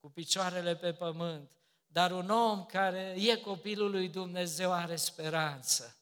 cu 0.01 0.11
picioarele 0.11 0.77
pe 0.77 0.93
pământ. 0.93 1.51
Dar 1.87 2.13
un 2.13 2.31
om 2.31 2.67
care 2.67 3.15
e 3.19 3.37
copilul 3.37 3.91
lui 3.91 4.09
Dumnezeu 4.09 4.73
are 4.73 4.97
speranță. 4.97 5.97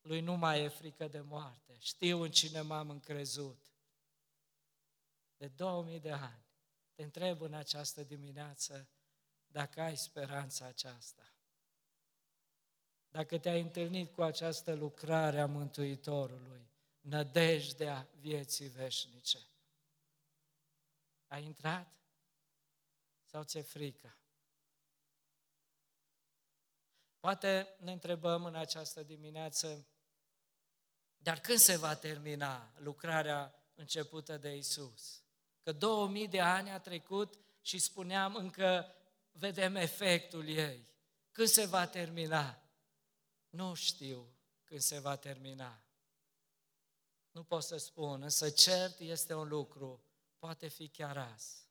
Lui 0.00 0.20
nu 0.20 0.36
mai 0.36 0.62
e 0.62 0.68
frică 0.68 1.08
de 1.08 1.20
moarte. 1.20 1.76
Știu 1.78 2.22
în 2.22 2.30
cine 2.30 2.60
m-am 2.60 2.90
încrezut. 2.90 3.73
De 5.44 5.50
2000 5.50 6.00
de 6.00 6.12
ani. 6.12 6.44
Te 6.94 7.02
întreb 7.02 7.40
în 7.40 7.54
această 7.54 8.02
dimineață 8.02 8.88
dacă 9.46 9.80
ai 9.80 9.96
speranța 9.96 10.66
aceasta. 10.66 11.32
Dacă 13.08 13.38
te-ai 13.38 13.60
întâlnit 13.60 14.14
cu 14.14 14.22
această 14.22 14.74
lucrare 14.74 15.40
a 15.40 15.46
Mântuitorului, 15.46 16.70
nădejdea 17.00 18.08
vieții 18.18 18.68
veșnice. 18.68 19.38
Ai 21.26 21.44
intrat? 21.44 21.92
Sau 23.24 23.42
ți-e 23.42 23.62
frică? 23.62 24.16
Poate 27.18 27.76
ne 27.78 27.92
întrebăm 27.92 28.44
în 28.44 28.54
această 28.54 29.02
dimineață, 29.02 29.86
dar 31.16 31.40
când 31.40 31.58
se 31.58 31.76
va 31.76 31.96
termina 31.96 32.72
lucrarea 32.76 33.54
începută 33.74 34.36
de 34.36 34.56
Isus? 34.56 35.23
Că 35.64 35.72
2000 35.72 36.28
de 36.28 36.40
ani 36.40 36.70
a 36.70 36.78
trecut 36.78 37.38
și 37.60 37.78
spuneam 37.78 38.34
încă 38.34 38.94
vedem 39.32 39.76
efectul 39.76 40.48
ei. 40.48 40.88
Când 41.30 41.48
se 41.48 41.64
va 41.66 41.86
termina? 41.86 42.62
Nu 43.48 43.74
știu 43.74 44.34
când 44.64 44.80
se 44.80 44.98
va 44.98 45.16
termina. 45.16 45.82
Nu 47.30 47.44
pot 47.44 47.62
să 47.62 47.76
spun, 47.76 48.22
însă 48.22 48.50
cert 48.50 48.98
este 48.98 49.34
un 49.34 49.48
lucru, 49.48 50.04
poate 50.38 50.68
fi 50.68 50.88
chiar 50.88 51.16
azi. 51.16 51.68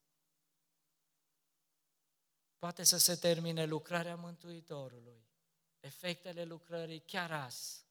Poate 2.57 2.83
să 2.83 2.97
se 2.97 3.15
termine 3.15 3.65
lucrarea 3.65 4.15
Mântuitorului, 4.15 5.25
efectele 5.79 6.43
lucrării 6.43 6.99
chiar 6.99 7.31
azi. 7.31 7.85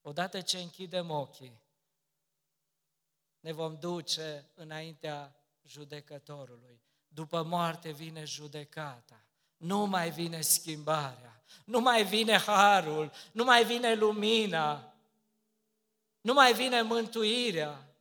Odată 0.00 0.40
ce 0.40 0.58
închidem 0.58 1.10
ochii, 1.10 1.63
ne 3.44 3.52
vom 3.52 3.78
duce 3.78 4.50
înaintea 4.54 5.36
judecătorului. 5.62 6.82
După 7.08 7.42
moarte 7.42 7.90
vine 7.90 8.24
judecata. 8.24 9.24
Nu 9.56 9.84
mai 9.86 10.10
vine 10.10 10.40
schimbarea, 10.40 11.42
nu 11.64 11.80
mai 11.80 12.04
vine 12.04 12.38
harul, 12.38 13.12
nu 13.32 13.44
mai 13.44 13.64
vine 13.64 13.94
lumina, 13.94 14.94
nu 16.20 16.32
mai 16.32 16.54
vine 16.54 16.82
mântuirea. 16.82 17.96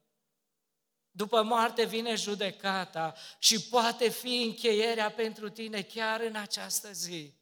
După 1.12 1.42
moarte 1.42 1.86
vine 1.86 2.16
judecata 2.16 3.16
și 3.40 3.62
poate 3.62 4.10
fi 4.10 4.42
încheierea 4.42 5.12
pentru 5.12 5.50
tine 5.50 5.82
chiar 5.82 6.22
în 6.22 6.36
această 6.36 6.92
zi. 6.92 7.34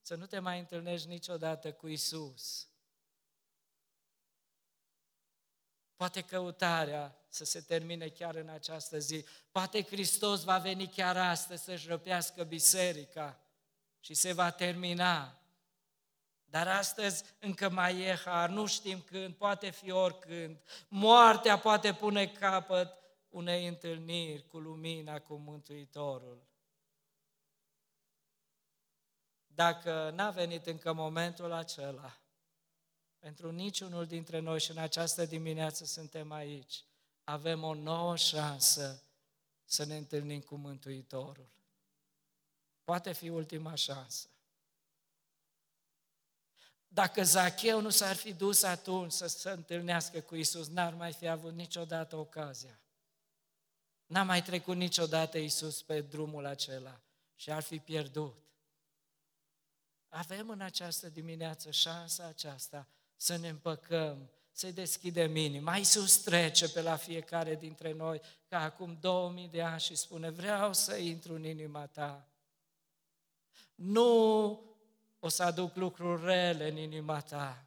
Să 0.00 0.14
nu 0.14 0.26
te 0.26 0.38
mai 0.38 0.58
întâlnești 0.58 1.08
niciodată 1.08 1.72
cu 1.72 1.88
Isus. 1.88 2.68
Poate 5.96 6.20
căutarea 6.20 7.16
să 7.28 7.44
se 7.44 7.60
termine 7.60 8.08
chiar 8.08 8.34
în 8.34 8.48
această 8.48 8.98
zi. 8.98 9.24
Poate 9.50 9.82
Hristos 9.82 10.42
va 10.42 10.58
veni 10.58 10.88
chiar 10.88 11.16
astăzi 11.16 11.64
să-și 11.64 11.88
răpească 11.88 12.44
biserica 12.44 13.40
și 14.00 14.14
se 14.14 14.32
va 14.32 14.50
termina. 14.50 15.40
Dar 16.44 16.68
astăzi 16.68 17.24
încă 17.38 17.68
mai 17.68 18.00
e 18.00 18.14
har, 18.14 18.48
nu 18.48 18.66
știm 18.66 19.00
când, 19.00 19.34
poate 19.34 19.70
fi 19.70 19.90
oricând. 19.90 20.62
Moartea 20.88 21.58
poate 21.58 21.94
pune 21.94 22.26
capăt 22.26 22.92
unei 23.28 23.66
întâlniri 23.66 24.46
cu 24.46 24.58
lumina, 24.58 25.20
cu 25.20 25.34
Mântuitorul. 25.34 26.46
Dacă 29.46 30.10
n-a 30.14 30.30
venit 30.30 30.66
încă 30.66 30.92
momentul 30.92 31.52
acela, 31.52 32.16
pentru 33.26 33.50
niciunul 33.50 34.06
dintre 34.06 34.38
noi 34.38 34.60
și 34.60 34.70
în 34.70 34.78
această 34.78 35.24
dimineață 35.24 35.84
suntem 35.84 36.32
aici, 36.32 36.84
avem 37.24 37.62
o 37.62 37.74
nouă 37.74 38.16
șansă 38.16 39.02
să 39.64 39.84
ne 39.84 39.96
întâlnim 39.96 40.40
cu 40.40 40.54
Mântuitorul. 40.54 41.48
Poate 42.84 43.12
fi 43.12 43.28
ultima 43.28 43.74
șansă. 43.74 44.28
Dacă 46.88 47.22
Zacheu 47.24 47.80
nu 47.80 47.90
s-ar 47.90 48.16
fi 48.16 48.34
dus 48.34 48.62
atunci 48.62 49.12
să 49.12 49.26
se 49.26 49.50
întâlnească 49.50 50.20
cu 50.20 50.36
Isus, 50.36 50.68
n-ar 50.68 50.94
mai 50.94 51.12
fi 51.12 51.28
avut 51.28 51.52
niciodată 51.52 52.16
ocazia. 52.16 52.80
N-a 54.06 54.22
mai 54.22 54.42
trecut 54.42 54.76
niciodată 54.76 55.38
Isus 55.38 55.82
pe 55.82 56.00
drumul 56.00 56.46
acela 56.46 57.00
și 57.34 57.50
ar 57.50 57.62
fi 57.62 57.78
pierdut. 57.78 58.36
Avem 60.08 60.48
în 60.48 60.60
această 60.60 61.08
dimineață 61.08 61.70
șansa 61.70 62.24
aceasta 62.24 62.88
să 63.16 63.36
ne 63.36 63.48
împăcăm, 63.48 64.30
să-i 64.52 64.72
deschidem 64.72 65.36
inima. 65.36 65.76
Iisus 65.76 66.16
trece 66.16 66.68
pe 66.68 66.80
la 66.80 66.96
fiecare 66.96 67.54
dintre 67.54 67.92
noi 67.92 68.20
ca 68.48 68.60
acum 68.60 68.98
2000 69.00 69.48
de 69.48 69.62
ani 69.62 69.80
și 69.80 69.94
spune, 69.94 70.30
vreau 70.30 70.72
să 70.72 70.96
intru 70.96 71.34
în 71.34 71.44
inima 71.44 71.86
ta. 71.86 72.28
Nu 73.74 74.60
o 75.18 75.28
să 75.28 75.42
aduc 75.42 75.76
lucruri 75.76 76.24
rele 76.24 76.68
în 76.68 76.76
inima 76.76 77.20
ta. 77.20 77.66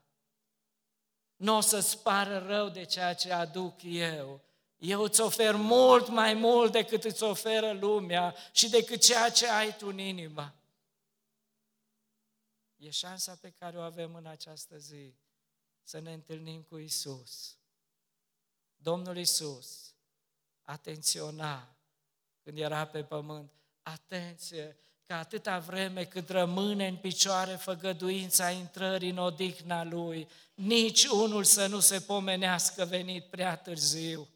Nu 1.35 1.55
o 1.55 1.61
să-ți 1.61 2.01
pară 2.01 2.37
rău 2.37 2.69
de 2.69 2.83
ceea 2.83 3.13
ce 3.13 3.31
aduc 3.31 3.75
eu. 3.83 4.41
Eu 4.77 5.01
îți 5.01 5.21
ofer 5.21 5.55
mult 5.55 6.07
mai 6.07 6.33
mult 6.33 6.71
decât 6.71 7.03
îți 7.03 7.23
oferă 7.23 7.71
lumea 7.71 8.35
și 8.51 8.69
decât 8.69 9.01
ceea 9.01 9.29
ce 9.29 9.47
ai 9.47 9.75
tu 9.75 9.87
în 9.87 9.97
inimă. 9.97 10.53
E 12.77 12.89
șansa 12.89 13.37
pe 13.41 13.49
care 13.49 13.77
o 13.77 13.81
avem 13.81 14.15
în 14.15 14.25
această 14.25 14.77
zi 14.77 15.13
să 15.89 15.99
ne 15.99 16.13
întâlnim 16.13 16.61
cu 16.61 16.77
Isus. 16.77 17.57
Domnul 18.75 19.17
Isus 19.17 19.93
atenționa 20.63 21.77
când 22.43 22.57
era 22.57 22.85
pe 22.85 23.03
pământ. 23.03 23.51
Atenție, 23.81 24.77
că 25.05 25.13
atâta 25.13 25.59
vreme 25.59 26.05
cât 26.05 26.29
rămâne 26.29 26.87
în 26.87 26.95
picioare 26.95 27.55
făgăduința 27.55 28.49
intrării 28.49 29.09
în 29.09 29.17
odihna 29.17 29.83
Lui, 29.83 30.27
nici 30.53 31.05
unul 31.05 31.43
să 31.43 31.67
nu 31.67 31.79
se 31.79 31.99
pomenească 31.99 32.85
venit 32.85 33.25
prea 33.25 33.57
târziu. 33.57 34.27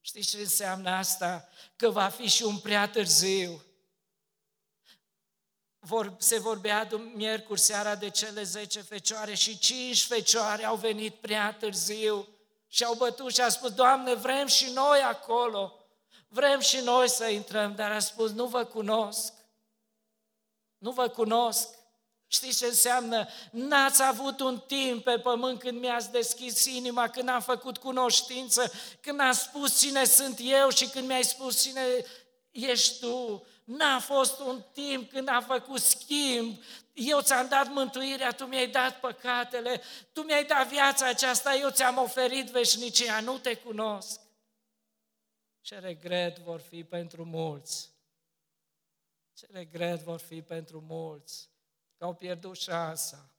Știți 0.00 0.28
ce 0.28 0.38
înseamnă 0.38 0.90
asta? 0.90 1.48
Că 1.76 1.90
va 1.90 2.08
fi 2.08 2.28
și 2.28 2.42
un 2.42 2.58
prea 2.58 2.88
târziu 2.88 3.64
vor, 5.80 6.14
se 6.18 6.38
vorbea 6.38 6.88
miercuri 7.14 7.60
seara 7.60 7.94
de 7.94 8.10
cele 8.10 8.42
zece 8.42 8.80
fecioare 8.80 9.34
și 9.34 9.58
cinci 9.58 10.04
fecioare 10.04 10.64
au 10.64 10.76
venit 10.76 11.14
prea 11.14 11.52
târziu 11.52 12.28
și 12.68 12.84
au 12.84 12.94
bătut 12.94 13.34
și 13.34 13.40
a 13.40 13.48
spus, 13.48 13.70
Doamne, 13.70 14.14
vrem 14.14 14.46
și 14.46 14.70
noi 14.74 15.00
acolo, 15.00 15.74
vrem 16.28 16.60
și 16.60 16.76
noi 16.76 17.08
să 17.08 17.26
intrăm, 17.26 17.74
dar 17.74 17.90
a 17.90 17.98
spus, 17.98 18.30
nu 18.30 18.46
vă 18.46 18.64
cunosc, 18.64 19.32
nu 20.78 20.90
vă 20.90 21.08
cunosc. 21.08 21.68
Știți 22.26 22.58
ce 22.58 22.66
înseamnă? 22.66 23.28
N-ați 23.50 24.02
avut 24.02 24.40
un 24.40 24.58
timp 24.58 25.04
pe 25.04 25.18
pământ 25.18 25.58
când 25.58 25.80
mi-ați 25.80 26.10
deschis 26.10 26.64
inima, 26.64 27.08
când 27.08 27.28
am 27.28 27.40
făcut 27.40 27.78
cunoștință, 27.78 28.72
când 29.00 29.20
am 29.20 29.32
spus 29.32 29.78
cine 29.80 30.04
sunt 30.04 30.38
eu 30.42 30.68
și 30.68 30.88
când 30.88 31.06
mi-ai 31.06 31.24
spus 31.24 31.62
cine 31.62 31.82
ești 32.50 32.98
tu. 33.00 33.46
N-a 33.70 33.98
fost 33.98 34.38
un 34.38 34.62
timp 34.72 35.10
când 35.10 35.28
am 35.28 35.42
făcut 35.42 35.80
schimb. 35.80 36.62
Eu 36.92 37.20
ți-am 37.20 37.48
dat 37.48 37.68
mântuirea, 37.68 38.32
tu 38.32 38.44
mi-ai 38.44 38.68
dat 38.68 39.00
păcatele, 39.00 39.80
tu 40.12 40.22
mi-ai 40.22 40.44
dat 40.44 40.68
viața 40.68 41.06
aceasta, 41.06 41.54
eu 41.54 41.70
ți-am 41.70 41.96
oferit 41.96 42.50
veșnicia, 42.50 43.20
nu 43.20 43.38
te 43.38 43.54
cunosc. 43.54 44.20
Ce 45.60 45.78
regret 45.78 46.38
vor 46.38 46.60
fi 46.60 46.84
pentru 46.84 47.24
mulți. 47.24 47.90
Ce 49.32 49.46
regret 49.50 50.00
vor 50.00 50.20
fi 50.20 50.42
pentru 50.42 50.84
mulți 50.86 51.48
că 51.96 52.04
au 52.04 52.14
pierdut 52.14 52.56
șansa. 52.56 53.30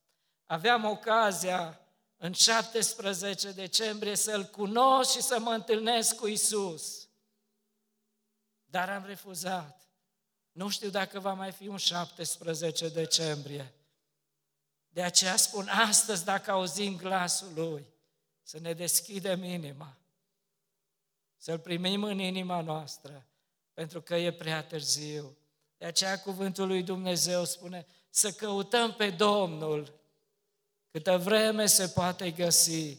Aveam 0.45 0.85
ocazia 0.85 1.79
în 2.17 2.33
17 2.33 3.51
decembrie 3.51 4.15
să-L 4.15 4.43
cunosc 4.43 5.11
și 5.11 5.21
să 5.21 5.39
mă 5.39 5.51
întâlnesc 5.51 6.15
cu 6.15 6.27
Isus. 6.27 7.09
Dar 8.65 8.89
am 8.89 9.05
refuzat. 9.05 9.90
Nu 10.51 10.69
știu 10.69 10.89
dacă 10.89 11.19
va 11.19 11.33
mai 11.33 11.51
fi 11.51 11.67
un 11.67 11.77
17 11.77 12.89
decembrie. 12.89 13.73
De 14.89 15.03
aceea 15.03 15.35
spun 15.35 15.67
astăzi, 15.67 16.25
dacă 16.25 16.51
auzim 16.51 16.97
glasul 16.97 17.51
Lui, 17.55 17.85
să 18.41 18.59
ne 18.59 18.73
deschidem 18.73 19.43
inima, 19.43 19.97
să-L 21.37 21.59
primim 21.59 22.03
în 22.03 22.19
inima 22.19 22.61
noastră, 22.61 23.25
pentru 23.73 24.01
că 24.01 24.15
e 24.15 24.31
prea 24.31 24.63
târziu. 24.63 25.37
De 25.77 25.85
aceea 25.85 26.19
cuvântul 26.19 26.67
lui 26.67 26.83
Dumnezeu 26.83 27.45
spune 27.45 27.85
să 28.09 28.31
căutăm 28.31 28.93
pe 28.93 29.09
Domnul 29.09 29.99
câtă 30.91 31.17
vreme 31.17 31.65
se 31.65 31.87
poate 31.87 32.31
găsi, 32.31 32.97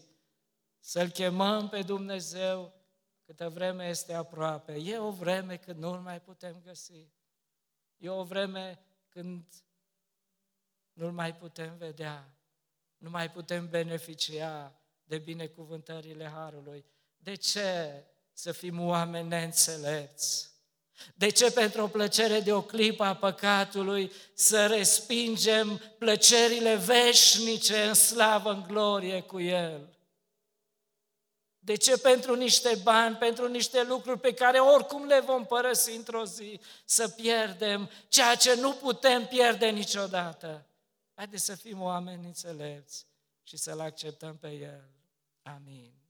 să-L 0.80 1.09
chemăm 1.09 1.68
pe 1.68 1.82
Dumnezeu 1.82 2.72
câtă 3.24 3.48
vreme 3.48 3.88
este 3.88 4.14
aproape. 4.14 4.72
E 4.72 4.98
o 4.98 5.11
vreme 5.11 5.57
când 5.57 5.78
nu-L 5.78 5.98
mai 5.98 6.20
putem 6.20 6.61
găsi. 6.64 7.12
E 8.03 8.09
o 8.09 8.22
vreme 8.22 8.78
când 9.09 9.44
nu-L 10.92 11.12
mai 11.12 11.34
putem 11.34 11.76
vedea, 11.76 12.36
nu 12.98 13.11
mai 13.11 13.30
putem 13.30 13.68
beneficia 13.68 14.80
de 15.05 15.18
binecuvântările 15.18 16.30
Harului. 16.34 16.84
De 17.16 17.34
ce 17.34 18.05
să 18.32 18.53
fim 18.53 18.80
oameni 18.80 19.28
neînțelepți? 19.28 20.50
De 21.14 21.28
ce 21.30 21.53
pentru 21.53 21.82
o 21.82 21.86
plăcere 21.86 22.40
de 22.40 22.53
o 22.53 22.62
clipă 22.62 23.05
a 23.05 23.16
păcatului 23.16 24.12
să 24.34 24.66
respingem 24.66 25.80
plăcerile 25.98 26.76
veșnice 26.76 27.82
în 27.82 27.94
slavă, 27.94 28.50
în 28.50 28.62
glorie 28.66 29.20
cu 29.20 29.40
El? 29.40 29.96
De 31.64 31.74
ce 31.74 31.98
pentru 31.98 32.34
niște 32.34 32.80
bani, 32.82 33.16
pentru 33.16 33.48
niște 33.48 33.82
lucruri 33.82 34.20
pe 34.20 34.34
care 34.34 34.58
oricum 34.58 35.04
le 35.04 35.20
vom 35.20 35.46
părăsi 35.46 35.90
într-o 35.96 36.24
zi, 36.24 36.60
să 36.84 37.08
pierdem 37.08 37.90
ceea 38.08 38.34
ce 38.34 38.54
nu 38.54 38.72
putem 38.72 39.26
pierde 39.26 39.68
niciodată? 39.68 40.66
Haideți 41.14 41.44
să 41.44 41.54
fim 41.54 41.82
oameni 41.82 42.26
înțelepți 42.26 43.06
și 43.42 43.56
să-L 43.56 43.80
acceptăm 43.80 44.36
pe 44.36 44.48
El. 44.48 44.90
Amin. 45.42 46.01